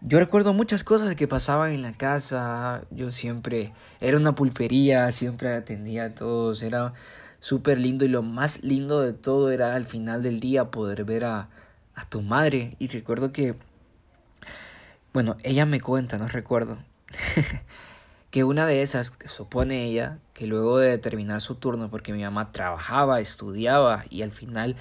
yo 0.00 0.18
recuerdo 0.18 0.52
muchas 0.52 0.84
cosas 0.84 1.14
que 1.16 1.26
pasaban 1.26 1.72
en 1.72 1.82
la 1.82 1.92
casa. 1.92 2.82
Yo 2.90 3.10
siempre 3.10 3.72
era 4.00 4.16
una 4.16 4.34
pulpería, 4.34 5.10
siempre 5.12 5.52
atendía 5.52 6.04
a 6.06 6.14
todos. 6.14 6.62
Era 6.62 6.92
súper 7.40 7.78
lindo 7.78 8.04
y 8.04 8.08
lo 8.08 8.22
más 8.22 8.62
lindo 8.62 9.00
de 9.00 9.12
todo 9.12 9.50
era 9.50 9.74
al 9.74 9.86
final 9.86 10.22
del 10.22 10.40
día 10.40 10.70
poder 10.70 11.04
ver 11.04 11.24
a, 11.24 11.48
a 11.94 12.08
tu 12.08 12.22
madre. 12.22 12.76
Y 12.78 12.88
recuerdo 12.88 13.32
que, 13.32 13.56
bueno, 15.12 15.36
ella 15.42 15.66
me 15.66 15.80
cuenta, 15.80 16.16
no 16.16 16.28
recuerdo, 16.28 16.78
que 18.30 18.44
una 18.44 18.66
de 18.66 18.82
esas, 18.82 19.12
supone 19.24 19.84
ella, 19.84 20.18
que 20.32 20.46
luego 20.46 20.78
de 20.78 20.98
terminar 20.98 21.40
su 21.40 21.56
turno, 21.56 21.90
porque 21.90 22.12
mi 22.12 22.22
mamá 22.22 22.52
trabajaba, 22.52 23.20
estudiaba 23.20 24.04
y 24.10 24.22
al 24.22 24.30
final 24.30 24.76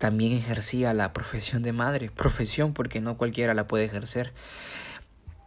también 0.00 0.32
ejercía 0.32 0.94
la 0.94 1.12
profesión 1.12 1.62
de 1.62 1.74
madre, 1.74 2.10
profesión 2.10 2.72
porque 2.72 3.02
no 3.02 3.18
cualquiera 3.18 3.52
la 3.52 3.68
puede 3.68 3.84
ejercer. 3.84 4.32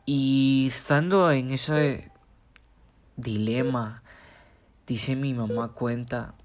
Y 0.06 0.68
estando 0.68 1.32
en 1.32 1.50
ese 1.50 2.12
dilema, 3.18 4.04
dice 4.86 5.16
mi 5.16 5.34
mamá 5.34 5.70
cuenta 5.70 6.36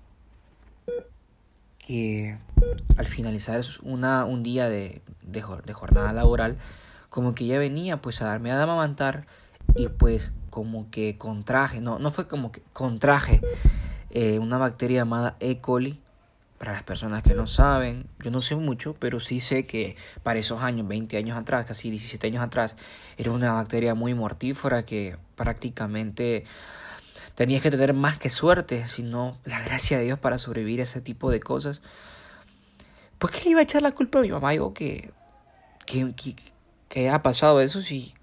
que 1.76 2.38
al 2.96 3.04
finalizar 3.04 3.62
una, 3.82 4.24
un 4.24 4.42
día 4.42 4.70
de, 4.70 5.02
de, 5.20 5.42
jornada 5.42 6.10
laboral, 6.14 6.56
como 7.10 7.34
que 7.34 7.44
ella 7.44 7.58
venía 7.58 8.00
pues 8.00 8.22
a 8.22 8.24
darme 8.24 8.52
a 8.52 8.62
amamantar 8.62 9.26
y 9.76 9.88
pues 9.88 10.32
como 10.48 10.90
que 10.90 11.18
contraje, 11.18 11.82
no, 11.82 11.98
no 11.98 12.10
fue 12.10 12.26
como 12.26 12.52
que 12.52 12.62
contraje 12.72 13.42
eh, 14.08 14.38
una 14.38 14.56
bacteria 14.56 15.00
llamada 15.00 15.36
E. 15.40 15.60
coli 15.60 16.00
para 16.58 16.72
las 16.72 16.82
personas 16.82 17.22
que 17.22 17.34
no 17.34 17.46
saben, 17.46 18.06
yo 18.22 18.32
no 18.32 18.40
sé 18.40 18.56
mucho, 18.56 18.94
pero 18.98 19.20
sí 19.20 19.38
sé 19.38 19.64
que 19.64 19.96
para 20.24 20.40
esos 20.40 20.60
años, 20.60 20.88
20 20.88 21.16
años 21.16 21.38
atrás, 21.38 21.64
casi 21.64 21.88
17 21.88 22.26
años 22.26 22.42
atrás, 22.42 22.76
era 23.16 23.30
una 23.30 23.52
bacteria 23.52 23.94
muy 23.94 24.12
mortífera 24.14 24.84
que 24.84 25.16
prácticamente 25.36 26.44
tenías 27.36 27.62
que 27.62 27.70
tener 27.70 27.94
más 27.94 28.18
que 28.18 28.28
suerte, 28.28 28.88
sino 28.88 29.38
la 29.44 29.60
gracia 29.62 29.98
de 29.98 30.04
Dios 30.04 30.18
para 30.18 30.38
sobrevivir 30.38 30.80
a 30.80 30.82
ese 30.82 31.00
tipo 31.00 31.30
de 31.30 31.38
cosas. 31.38 31.80
¿Por 33.18 33.30
qué 33.30 33.44
le 33.44 33.50
iba 33.50 33.60
a 33.60 33.62
echar 33.62 33.82
la 33.82 33.92
culpa 33.92 34.18
a 34.18 34.22
mi 34.22 34.30
mamá? 34.30 34.50
Digo 34.50 34.74
que, 34.74 35.12
que, 35.86 36.12
que, 36.88 37.08
ha 37.08 37.22
pasado 37.22 37.60
eso 37.60 37.80
si 37.80 38.14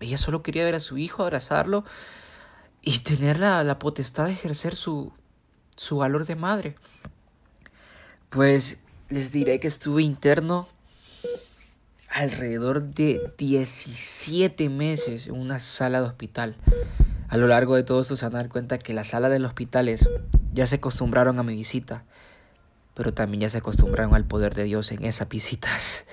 ella 0.00 0.16
solo 0.16 0.42
quería 0.42 0.64
ver 0.64 0.74
a 0.74 0.80
su 0.80 0.96
hijo, 0.96 1.22
abrazarlo 1.22 1.84
y 2.80 3.00
tener 3.00 3.38
la, 3.38 3.62
la 3.64 3.78
potestad 3.78 4.26
de 4.26 4.32
ejercer 4.32 4.74
su, 4.74 5.12
su 5.76 5.98
valor 5.98 6.24
de 6.24 6.36
madre. 6.36 6.76
Pues 8.34 8.78
les 9.10 9.30
diré 9.30 9.60
que 9.60 9.68
estuve 9.68 10.02
interno 10.02 10.66
alrededor 12.10 12.82
de 12.82 13.32
17 13.38 14.68
meses 14.70 15.28
en 15.28 15.38
una 15.38 15.60
sala 15.60 16.00
de 16.00 16.08
hospital. 16.08 16.56
A 17.28 17.36
lo 17.36 17.46
largo 17.46 17.76
de 17.76 17.84
todo 17.84 18.00
esto 18.00 18.16
se 18.16 18.28
van 18.28 18.48
cuenta 18.48 18.76
que 18.78 18.92
las 18.92 19.06
salas 19.06 19.30
del 19.30 19.44
hospital 19.44 19.88
ya 20.52 20.66
se 20.66 20.74
acostumbraron 20.74 21.38
a 21.38 21.44
mi 21.44 21.54
visita, 21.54 22.02
pero 22.94 23.14
también 23.14 23.42
ya 23.42 23.48
se 23.48 23.58
acostumbraron 23.58 24.16
al 24.16 24.24
poder 24.24 24.52
de 24.56 24.64
Dios 24.64 24.90
en 24.90 25.04
esas 25.04 25.28
visitas. 25.28 26.04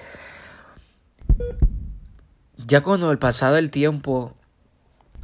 Ya 2.67 2.83
cuando 2.83 3.11
el 3.11 3.17
pasado 3.17 3.55
del 3.55 3.71
tiempo 3.71 4.35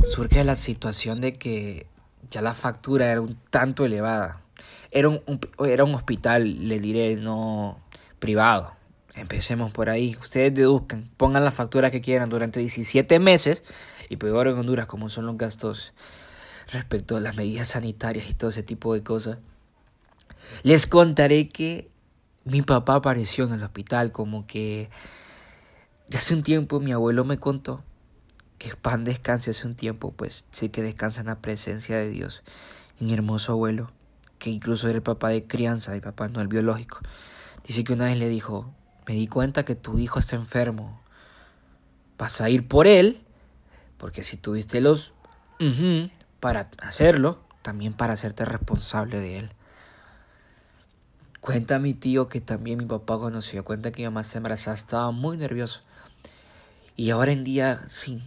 surge 0.01 0.43
la 0.43 0.55
situación 0.55 1.21
de 1.21 1.33
que 1.33 1.85
ya 2.31 2.41
la 2.41 2.55
factura 2.55 3.11
era 3.11 3.21
un 3.21 3.37
tanto 3.51 3.85
elevada 3.85 4.41
era 4.91 5.09
un, 5.09 5.21
era 5.65 5.83
un 5.83 5.95
hospital, 5.95 6.67
le 6.67 6.79
diré, 6.79 7.15
no 7.15 7.79
privado. 8.19 8.75
Empecemos 9.15 9.71
por 9.71 9.89
ahí. 9.89 10.15
Ustedes 10.19 10.53
deduzcan, 10.53 11.09
pongan 11.17 11.43
la 11.43 11.51
factura 11.51 11.91
que 11.91 12.01
quieran 12.01 12.29
durante 12.29 12.59
17 12.59 13.19
meses 13.19 13.63
y 14.09 14.17
peor 14.17 14.47
en 14.47 14.57
Honduras 14.57 14.85
como 14.85 15.09
son 15.09 15.25
los 15.25 15.37
gastos 15.37 15.93
respecto 16.71 17.17
a 17.17 17.19
las 17.19 17.35
medidas 17.35 17.69
sanitarias 17.69 18.29
y 18.29 18.33
todo 18.33 18.49
ese 18.51 18.63
tipo 18.63 18.93
de 18.93 19.03
cosas. 19.03 19.39
Les 20.63 20.87
contaré 20.87 21.49
que 21.49 21.89
mi 22.45 22.61
papá 22.61 22.95
apareció 22.95 23.45
en 23.45 23.53
el 23.53 23.63
hospital 23.63 24.11
como 24.11 24.45
que 24.45 24.89
de 26.07 26.17
hace 26.17 26.33
un 26.33 26.43
tiempo 26.43 26.79
mi 26.79 26.93
abuelo 26.93 27.25
me 27.25 27.37
contó 27.37 27.83
que 28.57 28.75
pan 28.75 29.03
descanse 29.03 29.51
hace 29.51 29.67
un 29.67 29.75
tiempo, 29.75 30.13
pues 30.13 30.45
sí 30.51 30.69
que 30.69 30.81
descansa 30.81 31.21
en 31.21 31.27
la 31.27 31.41
presencia 31.41 31.97
de 31.97 32.09
Dios. 32.09 32.43
Mi 32.99 33.13
hermoso 33.13 33.51
abuelo 33.51 33.91
que 34.39 34.49
incluso 34.49 34.87
era 34.87 34.97
el 34.97 35.03
papá 35.03 35.29
de 35.29 35.45
crianza, 35.45 35.93
el 35.93 36.01
papá 36.01 36.27
no 36.27 36.41
el 36.41 36.47
biológico, 36.47 36.99
dice 37.65 37.83
que 37.83 37.93
una 37.93 38.05
vez 38.05 38.17
le 38.17 38.29
dijo, 38.29 38.73
me 39.07 39.13
di 39.15 39.27
cuenta 39.27 39.63
que 39.63 39.75
tu 39.75 39.99
hijo 39.99 40.19
está 40.19 40.35
enfermo, 40.35 41.01
vas 42.17 42.41
a 42.41 42.49
ir 42.49 42.67
por 42.67 42.87
él, 42.87 43.21
porque 43.97 44.23
si 44.23 44.37
tuviste 44.37 44.81
los 44.81 45.13
para 46.39 46.69
hacerlo, 46.81 47.39
también 47.61 47.93
para 47.93 48.13
hacerte 48.13 48.45
responsable 48.45 49.19
de 49.19 49.39
él. 49.39 49.49
Cuenta 51.41 51.79
mi 51.79 51.93
tío 51.93 52.27
que 52.27 52.41
también 52.41 52.77
mi 52.77 52.85
papá 52.85 53.17
conoció, 53.17 53.63
cuenta 53.63 53.91
que 53.91 54.01
mi 54.01 54.07
mamá 54.07 54.23
se 54.23 54.37
embarazada, 54.37 54.75
estaba 54.75 55.11
muy 55.11 55.37
nervioso. 55.37 55.81
Y 56.95 57.09
ahora 57.11 57.31
en 57.31 57.43
día, 57.43 57.85
sin 57.89 58.21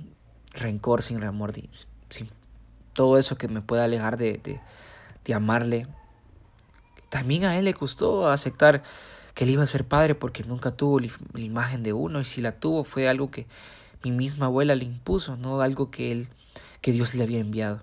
rencor, 0.54 1.02
sin 1.02 1.20
remordimiento, 1.20 1.78
sin 2.08 2.28
todo 2.92 3.18
eso 3.18 3.36
que 3.36 3.48
me 3.48 3.60
pueda 3.60 3.84
alejar 3.84 4.16
de, 4.16 4.38
de, 4.38 4.60
de 5.24 5.34
amarle, 5.34 5.86
también 7.10 7.44
a 7.44 7.58
él 7.58 7.66
le 7.66 7.74
costó 7.74 8.28
aceptar 8.28 8.82
que 9.34 9.44
él 9.44 9.50
iba 9.50 9.62
a 9.62 9.66
ser 9.66 9.84
padre 9.84 10.14
porque 10.14 10.44
nunca 10.44 10.70
tuvo 10.70 11.00
la 11.00 11.10
imagen 11.34 11.82
de 11.82 11.92
uno 11.92 12.20
y 12.20 12.24
si 12.24 12.40
la 12.40 12.52
tuvo 12.52 12.84
fue 12.84 13.08
algo 13.08 13.30
que 13.30 13.46
mi 14.02 14.12
misma 14.12 14.46
abuela 14.46 14.74
le 14.74 14.84
impuso, 14.84 15.36
no 15.36 15.60
algo 15.60 15.90
que 15.90 16.12
él 16.12 16.28
que 16.80 16.92
Dios 16.92 17.14
le 17.14 17.24
había 17.24 17.40
enviado. 17.40 17.82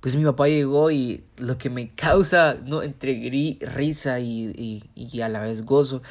Pues 0.00 0.16
mi 0.16 0.24
papá 0.24 0.48
llegó 0.48 0.90
y 0.90 1.24
lo 1.38 1.56
que 1.56 1.70
me 1.70 1.88
causa 1.94 2.54
no 2.54 2.82
entre 2.82 3.58
risa 3.62 4.20
y, 4.20 4.84
y, 4.94 5.20
a 5.22 5.28
la 5.28 5.40
vez 5.40 5.64
gozo 5.64 6.02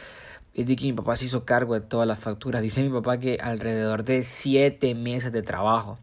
es 0.55 0.65
de 0.65 0.75
que 0.75 0.85
mi 0.85 0.93
papá 0.93 1.15
se 1.15 1.25
hizo 1.25 1.45
cargo 1.45 1.73
de 1.73 1.81
todas 1.81 2.07
las 2.07 2.19
facturas. 2.19 2.62
Dice 2.62 2.81
mi 2.81 2.89
papá 2.89 3.19
que 3.19 3.38
alrededor 3.41 4.03
de 4.03 4.23
siete 4.23 4.95
meses 4.95 5.31
de 5.31 5.41
trabajo 5.41 6.00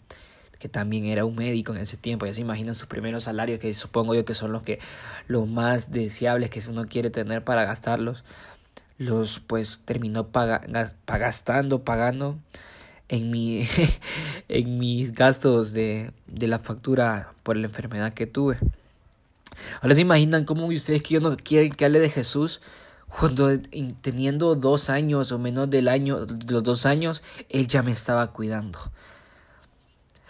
que 0.60 0.68
también 0.68 1.06
era 1.06 1.24
un 1.24 1.34
médico 1.34 1.72
en 1.72 1.78
ese 1.78 1.96
tiempo, 1.96 2.26
ya 2.26 2.34
se 2.34 2.42
imaginan 2.42 2.74
sus 2.76 2.86
primeros 2.86 3.24
salarios, 3.24 3.58
que 3.58 3.72
supongo 3.74 4.14
yo 4.14 4.24
que 4.24 4.34
son 4.34 4.52
los 4.52 4.62
que 4.62 4.78
los 5.26 5.48
más 5.48 5.90
deseables 5.90 6.50
que 6.50 6.62
uno 6.68 6.86
quiere 6.86 7.10
tener 7.10 7.42
para 7.42 7.64
gastarlos, 7.64 8.22
los 8.98 9.40
pues 9.40 9.80
terminó 9.86 10.28
gastando, 11.06 11.82
pagando 11.82 12.38
en, 13.08 13.30
mi, 13.30 13.66
en 14.48 14.78
mis 14.78 15.14
gastos 15.14 15.72
de, 15.72 16.12
de 16.26 16.46
la 16.46 16.58
factura 16.58 17.30
por 17.42 17.56
la 17.56 17.66
enfermedad 17.66 18.12
que 18.12 18.26
tuve. 18.26 18.58
Ahora 19.80 19.94
se 19.94 20.02
imaginan 20.02 20.44
cómo 20.44 20.66
ustedes 20.66 21.02
que 21.02 21.14
yo 21.14 21.20
no 21.20 21.34
quieren 21.36 21.72
que 21.72 21.84
hable 21.84 21.98
de 21.98 22.08
Jesús 22.08 22.60
Cuando 23.18 23.58
teniendo 24.00 24.54
dos 24.54 24.90
años 24.90 25.32
o 25.32 25.38
menos 25.38 25.68
del 25.70 25.88
año, 25.88 26.26
los 26.48 26.62
dos 26.62 26.86
años, 26.86 27.22
él 27.48 27.66
ya 27.66 27.82
me 27.82 27.92
estaba 27.92 28.32
cuidando. 28.32 28.78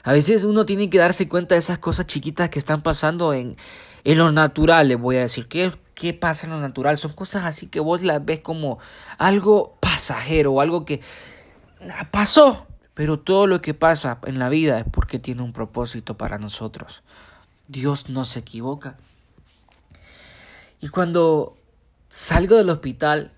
A 0.02 0.12
veces 0.12 0.45
uno 0.45 0.64
tiene 0.64 0.88
que 0.88 0.99
darse 0.99 1.28
cuenta 1.28 1.54
de 1.54 1.59
esas 1.59 1.78
cosas 1.78 2.07
chiquitas 2.07 2.49
que 2.49 2.59
están 2.59 2.83
pasando 2.83 3.35
en, 3.35 3.57
en 4.04 4.19
lo 4.19 4.33
natural, 4.33 4.88
le 4.88 4.97
voy 4.97 5.16
a 5.16 5.21
decir. 5.21 5.47
¿Qué, 5.47 5.73
¿Qué 5.95 6.14
pasa 6.14 6.47
en 6.47 6.52
lo 6.52 6.61
natural? 6.61 6.97
Son 6.97 7.12
cosas 7.12 7.45
así 7.45 7.66
que 7.66 7.80
vos 7.80 8.02
las 8.02 8.25
ves 8.25 8.40
como 8.40 8.78
algo 9.19 9.76
pasajero 9.80 10.52
o 10.52 10.61
algo 10.61 10.85
que 10.85 11.00
pasó. 12.11 12.66
Pero 12.95 13.19
todo 13.19 13.47
lo 13.47 13.61
que 13.61 13.75
pasa 13.75 14.19
en 14.25 14.38
la 14.38 14.49
vida 14.49 14.78
es 14.78 14.85
porque 14.90 15.19
tiene 15.19 15.42
un 15.42 15.52
propósito 15.52 16.16
para 16.16 16.38
nosotros. 16.38 17.02
Dios 17.69 18.11
no 18.11 18.25
se 18.25 18.40
equivoca. 18.40 18.97
Y 20.80 20.88
cuando 20.88 21.57
salgo 22.09 22.57
del 22.57 22.71
hospital, 22.71 23.33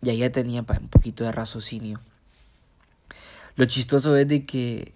ya 0.00 0.14
ya 0.14 0.32
tenía 0.32 0.60
un 0.62 0.88
poquito 0.88 1.24
de 1.24 1.32
raciocinio. 1.32 2.00
Lo 3.56 3.66
chistoso 3.66 4.16
es 4.16 4.26
de 4.26 4.44
que 4.46 4.92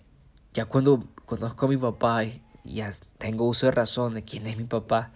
ya 0.56 0.64
cuando 0.64 1.04
conozco 1.26 1.66
a 1.66 1.68
mi 1.68 1.76
papá 1.76 2.24
y 2.24 2.40
ya 2.64 2.90
tengo 3.18 3.44
uso 3.44 3.66
de 3.66 3.72
razón 3.72 4.14
de 4.14 4.24
quién 4.24 4.46
es 4.46 4.56
mi 4.56 4.64
papá, 4.64 5.12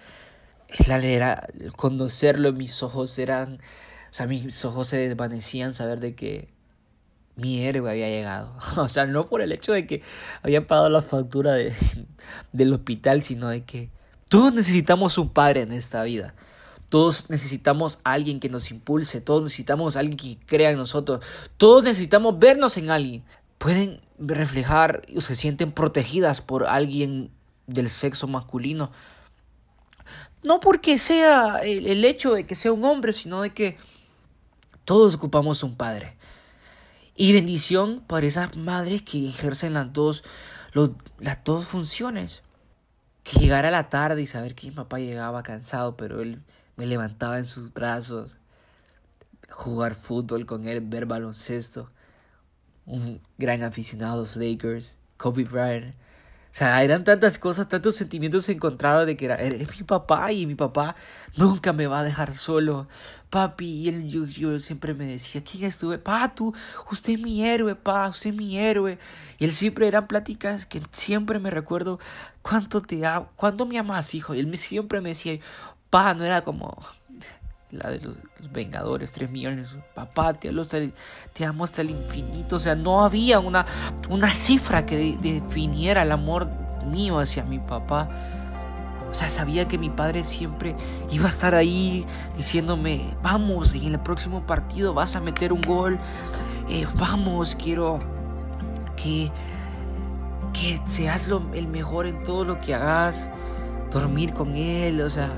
la 0.86 0.98
era 0.98 1.48
conocerlo, 1.76 2.52
mis 2.52 2.82
ojos 2.82 3.18
eran, 3.18 3.54
o 3.54 4.12
sea, 4.12 4.26
mis 4.26 4.64
ojos 4.66 4.88
se 4.88 4.98
desvanecían 4.98 5.72
saber 5.72 5.98
de 5.98 6.14
que 6.14 6.52
mi 7.36 7.64
héroe 7.64 7.90
había 7.90 8.10
llegado. 8.10 8.54
O 8.76 8.86
sea, 8.86 9.06
no 9.06 9.28
por 9.28 9.40
el 9.40 9.52
hecho 9.52 9.72
de 9.72 9.86
que 9.86 10.02
había 10.42 10.66
pagado 10.66 10.90
la 10.90 11.00
factura 11.00 11.54
de, 11.54 11.72
del 12.52 12.74
hospital, 12.74 13.22
sino 13.22 13.48
de 13.48 13.64
que 13.64 13.90
todos 14.28 14.52
necesitamos 14.52 15.16
un 15.16 15.30
padre 15.30 15.62
en 15.62 15.72
esta 15.72 16.02
vida. 16.02 16.34
Todos 16.90 17.30
necesitamos 17.30 17.98
alguien 18.04 18.40
que 18.40 18.50
nos 18.50 18.70
impulse, 18.70 19.22
todos 19.22 19.42
necesitamos 19.42 19.96
alguien 19.96 20.18
que 20.18 20.38
crea 20.44 20.70
en 20.70 20.76
nosotros, 20.76 21.24
todos 21.56 21.82
necesitamos 21.82 22.38
vernos 22.38 22.76
en 22.76 22.90
alguien 22.90 23.24
pueden 23.60 24.00
reflejar 24.20 25.02
o 25.16 25.20
se 25.20 25.34
sienten 25.34 25.72
protegidas 25.72 26.40
por 26.40 26.66
alguien 26.66 27.30
del 27.66 27.88
sexo 27.88 28.26
masculino. 28.26 28.92
No 30.42 30.60
porque 30.60 30.98
sea 30.98 31.58
el, 31.58 32.04
hecho 32.04 32.34
de 32.34 32.46
que 32.46 32.54
sea 32.54 32.72
un 32.72 32.84
hombre, 32.84 33.12
sino 33.12 33.42
de 33.42 33.52
que 33.52 33.78
todos 34.84 35.14
ocupamos 35.14 35.62
un 35.62 35.76
padre. 35.76 36.16
Y 37.16 37.32
bendición 37.32 38.02
para 38.06 38.26
esas 38.26 38.56
madres 38.56 39.02
que 39.02 39.28
ejercen 39.28 39.74
las 39.74 39.92
dos, 39.92 40.22
las 41.18 41.44
dos 41.44 41.66
funciones. 41.66 42.42
Que 43.22 43.38
llegara 43.38 43.68
a 43.68 43.72
la 43.72 43.90
tarde 43.90 44.22
y 44.22 44.26
saber 44.26 44.54
que 44.54 44.68
mi 44.68 44.72
papá 44.72 44.98
llegaba 44.98 45.42
cansado, 45.42 45.96
pero 45.96 46.20
él 46.20 46.42
me 46.76 46.86
levantaba 46.86 47.38
en 47.38 47.44
sus 47.44 47.72
brazos. 47.72 48.38
Jugar 49.50 49.94
fútbol 49.94 50.46
con 50.46 50.66
él, 50.66 50.80
ver 50.80 51.04
baloncesto 51.04 51.90
un 52.86 53.20
gran 53.38 53.62
aficionado 53.62 54.14
a 54.14 54.16
los 54.18 54.36
Lakers, 54.36 54.96
Kobe 55.16 55.44
Bryant. 55.44 55.94
O 56.50 56.52
sea, 56.52 56.82
eran 56.82 57.04
tantas 57.04 57.38
cosas, 57.38 57.68
tantos 57.68 57.94
sentimientos 57.94 58.48
encontrados 58.48 59.06
de 59.06 59.16
que 59.16 59.26
era, 59.26 59.36
eres 59.36 59.70
mi 59.78 59.84
papá 59.84 60.32
y 60.32 60.46
mi 60.46 60.56
papá 60.56 60.96
nunca 61.36 61.72
me 61.72 61.86
va 61.86 62.00
a 62.00 62.02
dejar 62.02 62.34
solo. 62.34 62.88
Papi, 63.30 63.66
y 63.66 63.88
él, 63.88 64.08
yo, 64.08 64.26
yo 64.26 64.58
siempre 64.58 64.92
me 64.92 65.06
decía, 65.06 65.44
¿quién 65.44 65.62
estuve? 65.64 65.98
Pa, 65.98 66.34
tú, 66.34 66.52
usted 66.90 67.12
es 67.12 67.22
mi 67.22 67.44
héroe, 67.46 67.76
pa, 67.76 68.08
usted 68.08 68.30
es 68.30 68.36
mi 68.36 68.58
héroe. 68.58 68.98
Y 69.38 69.44
él 69.44 69.52
siempre 69.52 69.86
eran 69.86 70.08
pláticas 70.08 70.66
que 70.66 70.82
siempre 70.90 71.38
me 71.38 71.50
recuerdo 71.50 72.00
cuánto 72.42 72.82
te 72.82 73.06
amo, 73.06 73.30
cuánto 73.36 73.64
me 73.64 73.78
amas, 73.78 74.12
hijo. 74.16 74.34
Y 74.34 74.40
él 74.40 74.58
siempre 74.58 75.00
me 75.00 75.10
decía, 75.10 75.38
pa, 75.88 76.14
no 76.14 76.24
era 76.24 76.42
como, 76.42 76.76
la 77.70 77.90
de 77.90 78.00
los, 78.00 78.16
Vengadores, 78.52 79.12
3 79.12 79.30
millones, 79.30 79.76
papá, 79.94 80.32
te, 80.34 80.50
te 81.32 81.44
amo 81.44 81.64
hasta 81.64 81.82
el 81.82 81.90
infinito, 81.90 82.56
o 82.56 82.58
sea, 82.58 82.74
no 82.74 83.04
había 83.04 83.38
una, 83.38 83.66
una 84.08 84.32
cifra 84.32 84.86
que 84.86 85.18
definiera 85.20 86.02
el 86.02 86.10
amor 86.10 86.48
mío 86.86 87.18
hacia 87.18 87.44
mi 87.44 87.58
papá. 87.58 88.08
O 89.10 89.14
sea, 89.14 89.28
sabía 89.28 89.66
que 89.66 89.76
mi 89.76 89.90
padre 89.90 90.22
siempre 90.22 90.76
iba 91.10 91.26
a 91.26 91.30
estar 91.30 91.54
ahí 91.54 92.06
diciéndome, 92.36 93.02
vamos, 93.22 93.74
en 93.74 93.92
el 93.92 94.00
próximo 94.00 94.46
partido 94.46 94.94
vas 94.94 95.16
a 95.16 95.20
meter 95.20 95.52
un 95.52 95.62
gol, 95.62 95.98
eh, 96.68 96.86
vamos, 96.94 97.56
quiero 97.56 97.98
que, 98.96 99.32
que 100.52 100.80
seas 100.84 101.26
lo, 101.26 101.42
el 101.54 101.66
mejor 101.66 102.06
en 102.06 102.22
todo 102.22 102.44
lo 102.44 102.60
que 102.60 102.74
hagas, 102.74 103.28
dormir 103.90 104.32
con 104.32 104.54
él, 104.54 105.00
o 105.00 105.10
sea, 105.10 105.30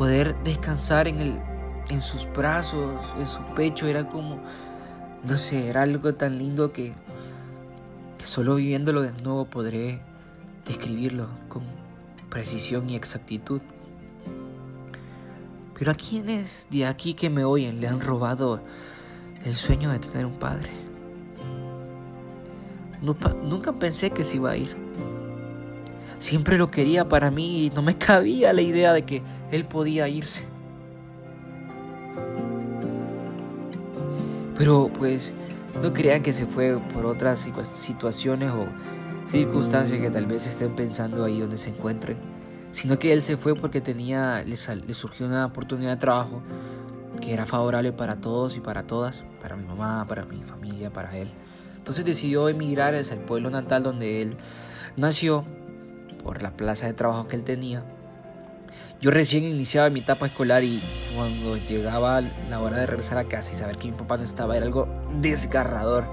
poder 0.00 0.34
descansar 0.44 1.08
en, 1.08 1.20
el, 1.20 1.42
en 1.90 2.00
sus 2.00 2.26
brazos, 2.32 2.98
en 3.18 3.26
su 3.26 3.42
pecho, 3.54 3.86
era 3.86 4.08
como, 4.08 4.40
no 5.28 5.36
sé, 5.36 5.68
era 5.68 5.82
algo 5.82 6.14
tan 6.14 6.38
lindo 6.38 6.72
que, 6.72 6.94
que 8.16 8.24
solo 8.24 8.54
viviéndolo 8.54 9.02
de 9.02 9.12
nuevo 9.22 9.44
podré 9.44 10.00
describirlo 10.64 11.28
con 11.50 11.64
precisión 12.30 12.88
y 12.88 12.96
exactitud. 12.96 13.60
Pero 15.78 15.92
a 15.92 15.94
quienes 15.94 16.66
de 16.70 16.86
aquí 16.86 17.12
que 17.12 17.28
me 17.28 17.44
oyen 17.44 17.82
le 17.82 17.86
han 17.86 18.00
robado 18.00 18.62
el 19.44 19.54
sueño 19.54 19.90
de 19.90 19.98
tener 19.98 20.24
un 20.24 20.38
padre. 20.38 20.70
Nunca 23.02 23.74
pensé 23.74 24.12
que 24.12 24.24
se 24.24 24.36
iba 24.36 24.52
a 24.52 24.56
ir. 24.56 24.74
Siempre 26.20 26.58
lo 26.58 26.70
quería 26.70 27.08
para 27.08 27.30
mí 27.30 27.66
y 27.66 27.70
no 27.70 27.82
me 27.82 27.94
cabía 27.98 28.52
la 28.52 28.62
idea 28.62 28.92
de 28.92 29.04
que 29.04 29.22
él 29.50 29.64
podía 29.64 30.06
irse. 30.06 30.44
Pero 34.56 34.90
pues 34.96 35.32
no 35.82 35.92
crean 35.94 36.22
que 36.22 36.34
se 36.34 36.44
fue 36.44 36.78
por 36.92 37.06
otras 37.06 37.50
situaciones 37.72 38.52
o 38.52 38.68
circunstancias 39.24 39.98
que 39.98 40.10
tal 40.10 40.26
vez 40.26 40.46
estén 40.46 40.76
pensando 40.76 41.24
ahí 41.24 41.40
donde 41.40 41.56
se 41.56 41.70
encuentren, 41.70 42.18
sino 42.70 42.98
que 42.98 43.14
él 43.14 43.22
se 43.22 43.38
fue 43.38 43.54
porque 43.54 43.80
tenía, 43.80 44.44
le, 44.44 44.56
surgió 44.92 45.26
una 45.26 45.46
oportunidad 45.46 45.92
de 45.92 45.96
trabajo 45.96 46.42
que 47.22 47.32
era 47.32 47.46
favorable 47.46 47.92
para 47.92 48.20
todos 48.20 48.58
y 48.58 48.60
para 48.60 48.86
todas, 48.86 49.24
para 49.40 49.56
mi 49.56 49.64
mamá, 49.64 50.04
para 50.06 50.26
mi 50.26 50.42
familia, 50.42 50.90
para 50.90 51.16
él. 51.16 51.30
Entonces 51.78 52.04
decidió 52.04 52.50
emigrar 52.50 52.94
hacia 52.94 53.14
el 53.14 53.20
pueblo 53.20 53.48
natal 53.48 53.82
donde 53.82 54.20
él 54.20 54.36
nació 54.98 55.46
por 56.22 56.42
la 56.42 56.50
plaza 56.50 56.86
de 56.86 56.92
trabajo 56.92 57.26
que 57.28 57.36
él 57.36 57.44
tenía. 57.44 57.82
Yo 59.00 59.10
recién 59.10 59.44
iniciaba 59.44 59.88
mi 59.88 60.00
etapa 60.00 60.26
escolar 60.26 60.62
y 60.62 60.82
cuando 61.16 61.56
llegaba 61.56 62.20
la 62.20 62.60
hora 62.60 62.78
de 62.78 62.86
regresar 62.86 63.16
a 63.18 63.24
casa 63.24 63.52
y 63.52 63.56
saber 63.56 63.76
que 63.76 63.90
mi 63.90 63.96
papá 63.96 64.18
no 64.18 64.24
estaba 64.24 64.56
era 64.56 64.66
algo 64.66 64.88
desgarrador. 65.20 66.04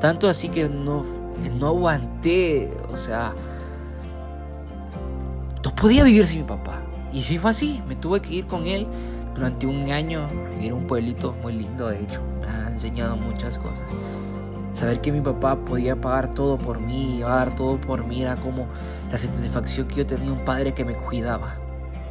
Tanto 0.00 0.28
así 0.28 0.48
que 0.48 0.68
no, 0.68 1.04
no 1.58 1.66
aguanté, 1.66 2.70
o 2.90 2.96
sea, 2.96 3.34
no 5.64 5.74
podía 5.74 6.04
vivir 6.04 6.24
sin 6.24 6.42
mi 6.42 6.46
papá. 6.46 6.80
Y 7.12 7.22
sí 7.22 7.38
fue 7.38 7.50
así, 7.50 7.82
me 7.88 7.96
tuve 7.96 8.20
que 8.20 8.34
ir 8.34 8.46
con 8.46 8.66
él 8.66 8.86
durante 9.34 9.66
un 9.66 9.90
año, 9.90 10.28
vivir 10.54 10.72
un 10.72 10.86
pueblito 10.86 11.32
muy 11.42 11.54
lindo 11.54 11.88
de 11.88 12.02
hecho, 12.02 12.20
me 12.40 12.46
ha 12.46 12.68
enseñado 12.68 13.16
muchas 13.16 13.58
cosas. 13.58 13.82
Saber 14.78 15.00
que 15.00 15.10
mi 15.10 15.20
papá 15.20 15.56
podía 15.56 16.00
pagar 16.00 16.30
todo 16.30 16.56
por 16.56 16.78
mí, 16.78 17.18
iba 17.18 17.32
a 17.32 17.38
dar 17.38 17.56
todo 17.56 17.80
por 17.80 18.06
mí, 18.06 18.22
era 18.22 18.36
como 18.36 18.68
la 19.10 19.18
satisfacción 19.18 19.88
que 19.88 19.96
yo 19.96 20.06
tenía 20.06 20.30
un 20.30 20.44
padre 20.44 20.72
que 20.72 20.84
me 20.84 20.94
cuidaba. 20.94 21.56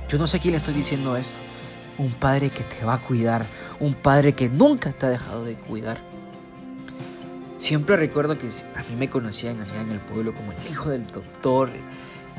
Yo 0.10 0.18
no 0.18 0.28
sé 0.28 0.42
quién 0.42 0.52
le 0.52 0.58
estoy 0.58 0.74
diciendo 0.74 1.16
esto. 1.16 1.40
Un 1.98 2.12
padre 2.12 2.50
que 2.50 2.66
te 2.66 2.84
va 2.84 2.96
a 2.96 3.02
cuidar, 3.02 3.46
un 3.80 3.94
padre 3.94 4.34
que 4.34 4.50
nunca 4.50 4.92
te 4.92 5.06
ha 5.06 5.10
dejado 5.12 5.46
de 5.46 5.56
cuidar. 5.56 5.98
Siempre 7.58 7.96
recuerdo 7.96 8.38
que 8.38 8.48
a 8.48 8.84
mí 8.90 8.98
me 9.00 9.10
conocían 9.10 9.62
allá 9.62 9.84
en 9.84 9.92
el 9.92 10.02
pueblo 10.02 10.34
como 10.34 10.52
el 10.52 10.58
hijo 10.70 10.90
del 10.90 11.08
doctor, 11.08 11.70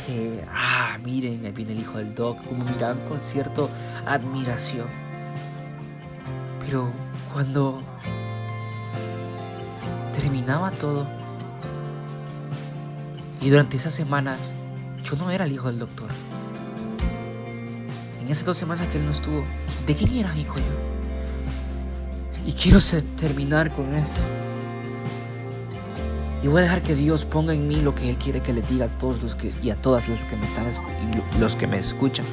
que, 0.06 0.44
ah, 0.54 0.98
miren, 1.02 1.46
ahí 1.46 1.52
viene 1.52 1.72
el 1.72 1.80
hijo 1.80 1.96
del 1.96 2.14
doc, 2.14 2.44
como 2.44 2.66
miraban 2.66 3.02
con 3.08 3.18
cierta 3.18 3.62
admiración. 4.04 4.88
Pero 6.66 6.92
cuando 7.32 7.82
terminaba 10.20 10.70
todo. 10.72 11.06
Y 13.40 13.50
durante 13.50 13.76
esas 13.76 13.94
semanas 13.94 14.38
yo 15.04 15.16
no 15.16 15.30
era 15.30 15.44
el 15.44 15.52
hijo 15.52 15.68
del 15.68 15.78
doctor. 15.78 16.08
En 18.20 18.28
esas 18.28 18.44
dos 18.44 18.58
semanas 18.58 18.88
que 18.88 18.98
él 18.98 19.06
no 19.06 19.12
estuvo, 19.12 19.44
¿de 19.86 19.94
quién 19.94 20.16
era 20.16 20.36
hijo 20.36 20.58
yo? 20.58 20.64
Y 22.46 22.52
quiero 22.52 22.78
terminar 23.16 23.70
con 23.72 23.94
esto. 23.94 24.20
Y 26.42 26.48
voy 26.48 26.60
a 26.60 26.62
dejar 26.62 26.82
que 26.82 26.94
Dios 26.94 27.24
ponga 27.24 27.52
en 27.52 27.66
mí 27.66 27.76
lo 27.76 27.94
que 27.94 28.08
Él 28.08 28.16
quiere 28.16 28.40
que 28.40 28.52
le 28.52 28.62
diga 28.62 28.86
a 28.86 28.98
todos 28.98 29.22
los 29.22 29.34
que 29.34 29.52
y 29.60 29.70
a 29.70 29.76
todas 29.76 30.08
las 30.08 30.24
que 30.24 30.36
me 30.36 30.46
están 30.46 30.66
los 31.40 31.56
que 31.56 31.66
me 31.66 31.78
escuchan. 31.78 32.24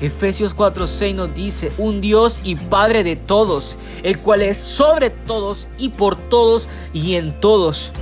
Efesios 0.00 0.54
4:6 0.54 1.14
nos 1.14 1.34
dice, 1.34 1.72
un 1.78 2.00
Dios 2.00 2.42
y 2.44 2.56
Padre 2.56 3.02
de 3.02 3.16
todos, 3.16 3.78
el 4.02 4.18
cual 4.18 4.42
es 4.42 4.58
sobre 4.58 5.10
todos 5.10 5.68
y 5.78 5.90
por 5.90 6.16
todos 6.16 6.68
y 6.92 7.14
en 7.14 7.32
todos. 7.40 7.92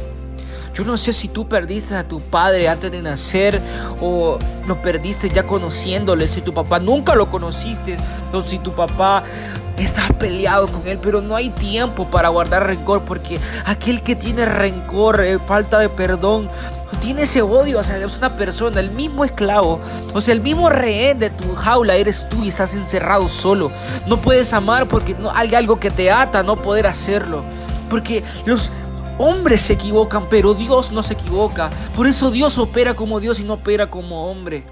Yo 0.75 0.85
no 0.85 0.97
sé 0.97 1.13
si 1.13 1.29
tú 1.29 1.47
perdiste 1.49 1.95
a 1.95 2.03
tu 2.03 2.21
padre 2.21 2.69
antes 2.69 2.91
de 2.91 3.01
nacer 3.01 3.61
o 4.01 4.41
lo 4.67 4.83
perdiste 4.83 5.29
ya 5.29 5.47
conociéndole, 5.47 6.27
si 6.27 6.41
tu 6.41 6.53
papá 6.53 6.81
nunca 6.81 7.15
lo 7.15 7.31
conociste 7.31 7.97
o 8.33 8.43
si 8.43 8.59
tu 8.59 8.73
papá 8.73 9.23
estás 9.79 10.13
peleado 10.15 10.67
con 10.67 10.85
él, 10.89 10.99
pero 11.01 11.21
no 11.21 11.37
hay 11.37 11.51
tiempo 11.51 12.07
para 12.07 12.29
guardar 12.29 12.67
rencor 12.67 13.03
porque 13.05 13.39
aquel 13.65 14.03
que 14.03 14.17
tiene 14.17 14.47
rencor, 14.47 15.21
eh, 15.21 15.39
falta 15.39 15.79
de 15.79 15.89
perdón, 15.89 16.49
tiene 17.05 17.23
ese 17.23 17.43
odio, 17.43 17.81
o 17.81 17.85
sea, 17.85 17.99
una 18.17 18.35
persona, 18.35 18.81
el 18.81 18.91
mismo 18.91 19.27
esclavo, 19.27 19.79
o 20.15 20.21
sea, 20.23 20.33
el 20.33 20.41
mismo 20.41 20.71
rehén 20.71 21.19
de 21.19 21.29
tu 21.29 21.55
jaula 21.55 21.97
eres 21.97 22.27
tú 22.31 22.43
y 22.43 22.49
estás 22.49 22.73
encerrado 22.73 23.29
solo. 23.29 23.71
No 24.07 24.23
puedes 24.23 24.55
amar 24.55 24.89
porque 24.89 25.15
no, 25.15 25.31
hay 25.31 25.55
algo 25.55 25.79
que 25.79 25.91
te 25.91 26.11
ata 26.11 26.43
no 26.43 26.57
poder 26.57 26.87
hacerlo. 26.87 27.45
Porque 27.91 28.25
los 28.47 28.73
hombres 29.19 29.61
se 29.61 29.75
equivocan, 29.75 30.25
pero 30.31 30.55
Dios 30.55 30.93
no 30.93 31.03
se 31.03 31.13
equivoca. 31.13 31.69
Por 31.95 32.07
eso 32.07 32.31
Dios 32.31 32.57
opera 32.57 32.95
como 32.95 33.21
Dios 33.21 33.39
y 33.39 33.45
no 33.45 33.55
opera 33.55 33.91
como 33.91 34.31
hombre. 34.31 34.65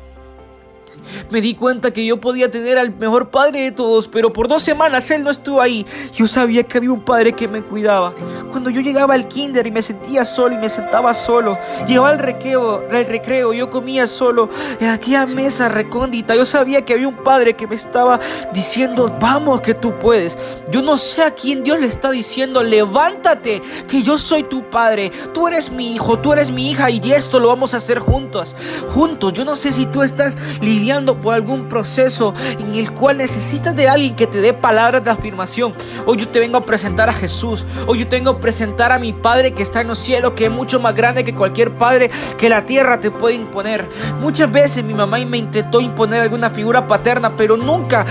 Me 1.31 1.40
di 1.40 1.55
cuenta 1.55 1.90
que 1.90 2.05
yo 2.05 2.20
podía 2.20 2.50
tener 2.50 2.78
al 2.78 2.94
mejor 2.94 3.31
padre 3.31 3.61
de 3.61 3.72
todos, 3.72 4.09
pero 4.09 4.33
por 4.33 4.48
dos 4.48 4.62
semanas 4.62 5.11
él 5.11 5.24
no 5.24 5.31
estuvo 5.31 5.61
ahí. 5.61 5.87
Yo 6.14 6.26
sabía 6.26 6.62
que 6.62 6.78
había 6.78 6.92
un 6.92 7.02
padre 7.02 7.33
que 7.33 7.48
me 7.48 7.62
cuidaba. 7.62 8.14
Cuando 8.50 8.70
yo 8.70 8.81
llegaba 8.81 9.14
al 9.14 9.28
kinder 9.28 9.66
y 9.66 9.70
me 9.70 9.83
sentía 9.83 10.24
solo 10.24 10.55
y 10.55 10.59
me 10.59 10.68
sentaba 10.68 11.14
solo, 11.14 11.59
llegaba 11.87 12.11
al 12.11 12.18
recreo, 12.18 12.85
al 12.90 13.07
recreo, 13.07 13.52
yo 13.52 13.70
comía 13.70 14.07
solo 14.07 14.48
en 14.78 14.88
aquella 14.88 15.26
mesa 15.26 15.68
recóndita. 15.68 16.35
Yo 16.35 16.44
sabía 16.44 16.85
que 16.85 16.94
había 16.94 17.09
un 17.09 17.16
padre 17.16 17.55
que 17.55 17.66
me 17.66 17.74
estaba 17.74 18.20
diciendo, 18.52 19.16
vamos 19.20 19.61
que 19.61 19.74
tú 19.74 19.98
puedes. 19.98 20.37
Yo 20.70 20.83
no 20.83 20.96
sé 20.96 21.22
a 21.22 21.33
quién 21.33 21.64
Dios 21.64 21.81
le 21.81 21.87
está 21.87 22.11
diciendo, 22.11 22.62
levántate, 22.62 23.62
que 23.88 24.02
yo 24.02 24.18
soy 24.18 24.42
tu 24.44 24.68
padre. 24.70 25.11
Tú 25.33 25.48
eres 25.48 25.70
mi 25.70 25.94
hijo, 25.94 26.18
tú 26.18 26.33
eres 26.33 26.50
mi 26.50 26.70
hija 26.70 26.90
y 26.90 27.00
esto 27.12 27.40
lo 27.40 27.48
vamos 27.48 27.74
a 27.74 27.78
hacer 27.78 27.98
juntos. 27.98 28.55
Juntos. 28.88 29.33
Yo 29.33 29.44
no 29.44 29.57
sé 29.57 29.72
si 29.72 29.87
tú 29.87 30.02
estás 30.02 30.37
lidiando 30.61 30.82
por 31.23 31.33
algún 31.33 31.68
proceso 31.68 32.35
en 32.59 32.75
el 32.75 32.92
cual 32.92 33.18
necesitas 33.18 33.77
de 33.77 33.88
alguien 33.88 34.16
que 34.16 34.27
te 34.27 34.40
dé 34.40 34.53
palabras 34.53 35.05
de 35.05 35.11
afirmación. 35.11 35.73
Hoy 36.07 36.16
yo 36.18 36.29
te 36.29 36.40
vengo 36.40 36.59
a 36.59 36.62
presentar 36.62 37.09
a 37.09 37.12
Jesús. 37.12 37.64
Hoy 37.87 38.01
yo 38.01 38.09
tengo 38.09 38.31
a 38.31 38.40
presentar 38.40 38.90
a 38.90 38.99
mi 38.99 39.12
Padre 39.12 39.53
que 39.53 39.62
está 39.62 39.83
en 39.83 39.88
los 39.88 39.99
cielos, 39.99 40.33
que 40.33 40.47
es 40.47 40.51
mucho 40.51 40.81
más 40.81 40.97
grande 40.97 41.23
que 41.23 41.35
cualquier 41.35 41.73
padre 41.77 42.11
que 42.37 42.49
la 42.49 42.66
tierra 42.66 42.99
te 42.99 43.12
puede 43.12 43.37
imponer. 43.37 43.88
Muchas 44.21 44.51
veces 44.51 44.83
mi 44.83 44.92
mamá 44.92 45.18
me 45.25 45.38
intentó 45.38 45.81
imponer 45.81 46.23
alguna 46.23 46.51
figura 46.51 46.88
paterna, 46.88 47.37
pero 47.37 47.57
nunca 47.57 48.05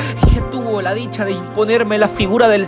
la 0.82 0.94
dicha 0.94 1.26
de 1.26 1.32
imponerme 1.32 1.98
la 1.98 2.08
figura 2.08 2.48
del, 2.48 2.68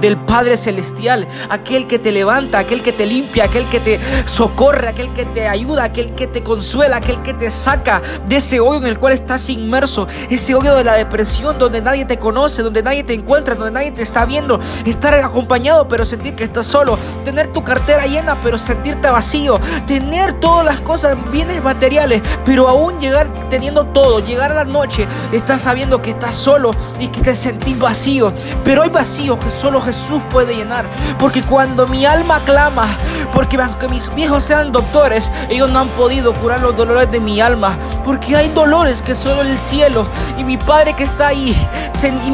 del 0.00 0.16
Padre 0.16 0.56
Celestial, 0.56 1.26
aquel 1.48 1.86
que 1.86 1.98
te 1.98 2.12
levanta, 2.12 2.58
aquel 2.58 2.82
que 2.82 2.92
te 2.92 3.06
limpia, 3.06 3.44
aquel 3.44 3.66
que 3.66 3.80
te 3.80 4.00
socorre, 4.26 4.88
aquel 4.88 5.12
que 5.12 5.24
te 5.24 5.48
ayuda, 5.48 5.84
aquel 5.84 6.14
que 6.14 6.26
te 6.26 6.42
consuela, 6.42 6.96
aquel 6.96 7.22
que 7.22 7.34
te 7.34 7.50
saca 7.50 8.02
de 8.26 8.36
ese 8.36 8.60
hoyo 8.60 8.80
en 8.80 8.86
el 8.86 8.98
cual 8.98 9.12
estás 9.12 9.48
inmerso, 9.48 10.06
ese 10.28 10.54
hoyo 10.54 10.74
de 10.74 10.84
la 10.84 10.94
depresión 10.94 11.58
donde 11.58 11.82
nadie 11.82 12.04
te 12.04 12.18
conoce, 12.18 12.62
donde 12.62 12.82
nadie 12.82 13.04
te 13.04 13.14
encuentra, 13.14 13.54
donde 13.54 13.72
nadie 13.72 13.92
te 13.92 14.02
está 14.02 14.24
viendo, 14.24 14.60
estar 14.84 15.14
acompañado 15.14 15.88
pero 15.88 16.04
sentir 16.04 16.34
que 16.34 16.44
estás 16.44 16.66
solo, 16.66 16.98
tener 17.24 17.52
tu 17.52 17.62
cartera 17.62 18.06
llena 18.06 18.40
pero 18.42 18.58
sentirte 18.58 19.10
vacío, 19.10 19.60
tener 19.86 20.38
todas 20.40 20.64
las 20.64 20.80
cosas, 20.80 21.16
bienes 21.30 21.62
materiales, 21.62 22.22
pero 22.44 22.68
aún 22.68 22.98
llegar 22.98 23.28
teniendo 23.48 23.86
todo, 23.86 24.20
llegar 24.20 24.52
a 24.52 24.54
la 24.54 24.64
noche, 24.64 25.06
estás 25.32 25.62
sabiendo 25.62 26.00
que 26.02 26.10
estás 26.10 26.36
solo 26.36 26.70
y 26.98 27.08
que 27.08 27.20
te 27.20 27.34
sentís 27.50 27.78
vacío, 27.78 28.32
pero 28.64 28.82
hay 28.82 28.90
vacíos 28.90 29.38
que 29.40 29.50
solo 29.50 29.80
Jesús 29.80 30.22
puede 30.30 30.54
llenar, 30.54 30.86
porque 31.18 31.42
cuando 31.42 31.86
mi 31.88 32.06
alma 32.06 32.40
clama, 32.44 32.86
porque 33.34 33.56
aunque 33.56 33.88
mis 33.88 34.12
viejos 34.14 34.44
sean 34.44 34.70
doctores, 34.70 35.30
ellos 35.48 35.70
no 35.70 35.80
han 35.80 35.88
podido 35.88 36.32
curar 36.34 36.60
los 36.60 36.76
dolores 36.76 37.10
de 37.10 37.18
mi 37.18 37.40
alma, 37.40 37.76
porque 38.04 38.36
hay 38.36 38.48
dolores 38.50 39.02
que 39.02 39.14
solo 39.14 39.42
el 39.42 39.58
cielo 39.58 40.06
y 40.38 40.44
mi 40.44 40.56
Padre 40.56 40.94
que 40.94 41.04
está 41.04 41.28
ahí 41.28 41.56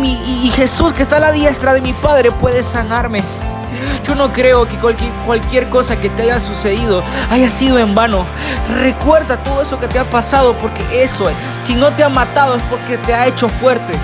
y, 0.03 0.51
Jesús 0.51 0.93
que 0.93 1.03
está 1.03 1.17
a 1.17 1.21
la 1.21 1.33
diestra 1.33 1.75
de 1.75 1.81
mi 1.81 1.93
Padre 1.93 2.31
puede 2.31 2.63
sanarme. 2.63 3.23
Yo 4.07 4.15
no 4.15 4.33
creo 4.33 4.67
que 4.67 4.77
cualquier, 4.77 5.69
cosa 5.69 6.01
que 6.01 6.09
te 6.09 6.23
haya 6.23 6.39
sucedido 6.39 7.03
haya 7.31 7.51
sido 7.51 7.79
en 7.79 7.95
vano. 7.95 8.25
Recuerda 8.81 9.43
todo 9.43 9.63
eso 9.63 9.81
que 9.81 9.89
te 9.89 9.99
ha 9.99 10.05
pasado 10.05 10.55
porque 10.55 10.83
eso, 11.03 11.27
si 11.63 11.75
no 11.75 11.93
te 11.93 12.05
ha 12.05 12.09
matado 12.09 12.57
es 12.57 12.63
porque 12.65 12.99
te 12.99 13.15
ha 13.15 13.27
hecho 13.27 13.49
fuerte. 13.49 13.95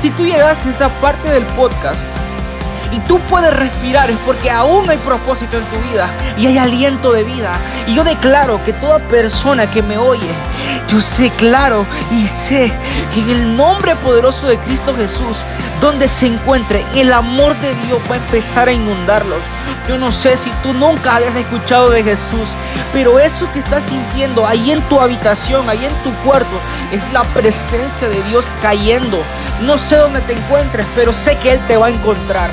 Si 0.00 0.08
tú 0.08 0.24
llegaste 0.24 0.68
a 0.68 0.70
esta 0.70 0.88
parte 1.02 1.28
del 1.30 1.44
podcast, 1.44 2.06
y 2.92 2.98
tú 3.00 3.18
puedes 3.20 3.54
respirar 3.54 4.10
es 4.10 4.16
porque 4.26 4.50
aún 4.50 4.88
hay 4.88 4.98
propósito 4.98 5.58
en 5.58 5.64
tu 5.66 5.78
vida 5.90 6.10
y 6.36 6.46
hay 6.46 6.58
aliento 6.58 7.12
de 7.12 7.24
vida. 7.24 7.52
Y 7.86 7.94
yo 7.94 8.04
declaro 8.04 8.60
que 8.64 8.72
toda 8.72 8.98
persona 8.98 9.70
que 9.70 9.82
me 9.82 9.96
oye, 9.98 10.28
yo 10.88 11.00
sé 11.00 11.30
claro 11.30 11.86
y 12.12 12.26
sé 12.26 12.72
que 13.14 13.20
en 13.20 13.30
el 13.30 13.56
nombre 13.56 13.94
poderoso 13.96 14.48
de 14.48 14.58
Cristo 14.58 14.94
Jesús, 14.94 15.38
donde 15.80 16.08
se 16.08 16.26
encuentre, 16.26 16.84
el 16.94 17.12
amor 17.12 17.58
de 17.60 17.74
Dios 17.86 18.00
va 18.10 18.14
a 18.14 18.18
empezar 18.18 18.68
a 18.68 18.72
inundarlos. 18.72 19.42
Yo 19.88 19.98
no 19.98 20.12
sé 20.12 20.36
si 20.36 20.50
tú 20.62 20.72
nunca 20.72 21.16
habías 21.16 21.34
escuchado 21.34 21.90
de 21.90 22.02
Jesús, 22.02 22.50
pero 22.92 23.18
eso 23.18 23.50
que 23.52 23.60
estás 23.60 23.84
sintiendo 23.84 24.46
ahí 24.46 24.72
en 24.72 24.82
tu 24.82 25.00
habitación, 25.00 25.68
ahí 25.68 25.84
en 25.84 25.94
tu 26.02 26.12
cuarto, 26.22 26.60
es 26.92 27.12
la 27.12 27.22
presencia 27.22 28.08
de 28.08 28.22
Dios 28.24 28.46
cayendo. 28.62 29.22
No 29.62 29.78
sé 29.78 29.96
dónde 29.96 30.20
te 30.22 30.34
encuentres, 30.34 30.86
pero 30.94 31.12
sé 31.12 31.36
que 31.36 31.52
Él 31.52 31.60
te 31.66 31.76
va 31.76 31.86
a 31.86 31.90
encontrar. 31.90 32.50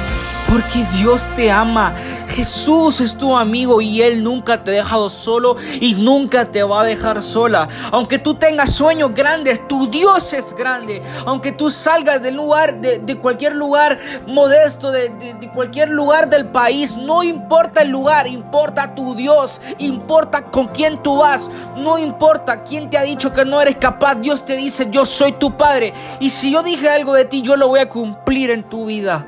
Porque 0.50 0.86
Dios 0.98 1.30
te 1.36 1.52
ama. 1.52 1.94
Jesús 2.30 3.02
es 3.02 3.18
tu 3.18 3.36
amigo 3.36 3.82
y 3.82 4.04
Él 4.04 4.24
nunca 4.24 4.64
te 4.64 4.72
ha 4.72 4.74
dejado 4.76 5.10
solo 5.10 5.56
y 5.82 5.96
nunca 5.96 6.52
te 6.52 6.62
va 6.62 6.82
a 6.82 6.84
dejar 6.84 7.24
sola. 7.24 7.68
Aunque 7.92 8.20
tú 8.20 8.36
tengas 8.36 8.72
sueños 8.72 9.14
grandes, 9.14 9.68
tu 9.68 9.90
Dios 9.90 10.34
es 10.34 10.56
grande. 10.56 11.02
Aunque 11.26 11.52
tú 11.52 11.72
salgas 11.72 12.22
del 12.22 12.36
lugar, 12.36 12.80
de, 12.80 13.18
cualquier 13.18 13.56
lugar 13.56 13.98
modesto, 14.28 14.92
de, 14.92 15.10
de 15.10 15.50
cualquier 15.52 15.90
lugar 15.90 16.30
del 16.30 16.46
país, 16.46 16.96
no 16.96 17.24
importa 17.24 17.82
el 17.82 17.90
lugar, 17.90 18.28
importa 18.28 18.94
tu 18.94 19.16
Dios, 19.16 19.60
importa 19.80 20.44
con 20.44 20.68
quién 20.68 21.02
tú 21.02 21.18
vas, 21.18 21.50
no 21.76 21.98
importa 21.98 22.64
quién 22.64 22.90
te 22.90 22.98
ha 22.98 23.04
dicho 23.04 23.34
que 23.34 23.46
no 23.46 23.60
eres 23.62 23.78
capaz. 23.78 24.16
Dios 24.16 24.46
te 24.46 24.56
dice, 24.56 24.88
yo 24.92 25.06
soy 25.06 25.32
tu 25.32 25.58
Padre. 25.58 25.94
Y 26.20 26.30
si 26.30 26.52
yo 26.52 26.62
dije 26.62 26.88
algo 26.88 27.14
de 27.14 27.26
ti, 27.26 27.42
yo 27.42 27.56
lo 27.56 27.68
voy 27.68 27.80
a 27.80 27.90
cumplir 27.90 28.52
en 28.52 28.64
tu 28.64 28.86
vida. 28.86 29.26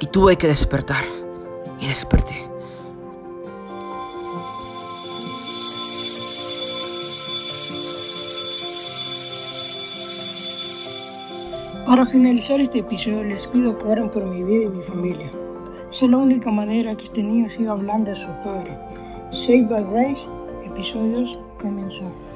Y 0.00 0.06
tuve 0.06 0.36
que 0.36 0.46
despertar. 0.46 1.04
Y 1.78 1.86
desperté. 1.86 2.50
Para 11.86 12.06
finalizar 12.06 12.60
este 12.60 12.78
episodio 12.78 13.24
les 13.24 13.46
pido 13.48 13.76
que 13.76 13.84
oren 13.84 14.08
por 14.10 14.24
mi 14.24 14.42
vida 14.44 14.64
y 14.64 14.68
mi 14.68 14.82
familia. 14.82 15.30
es 15.90 16.02
la 16.02 16.18
única 16.18 16.50
manera 16.50 16.96
que 16.96 17.04
este 17.04 17.22
niño 17.22 17.50
siga 17.50 17.72
hablando 17.72 18.12
a 18.12 18.14
su 18.14 18.28
padre. 18.44 18.78
Save 19.32 19.66
by 19.68 19.84
Grace, 19.90 20.22
episodios 20.64 21.36
comenzó. 21.60 22.29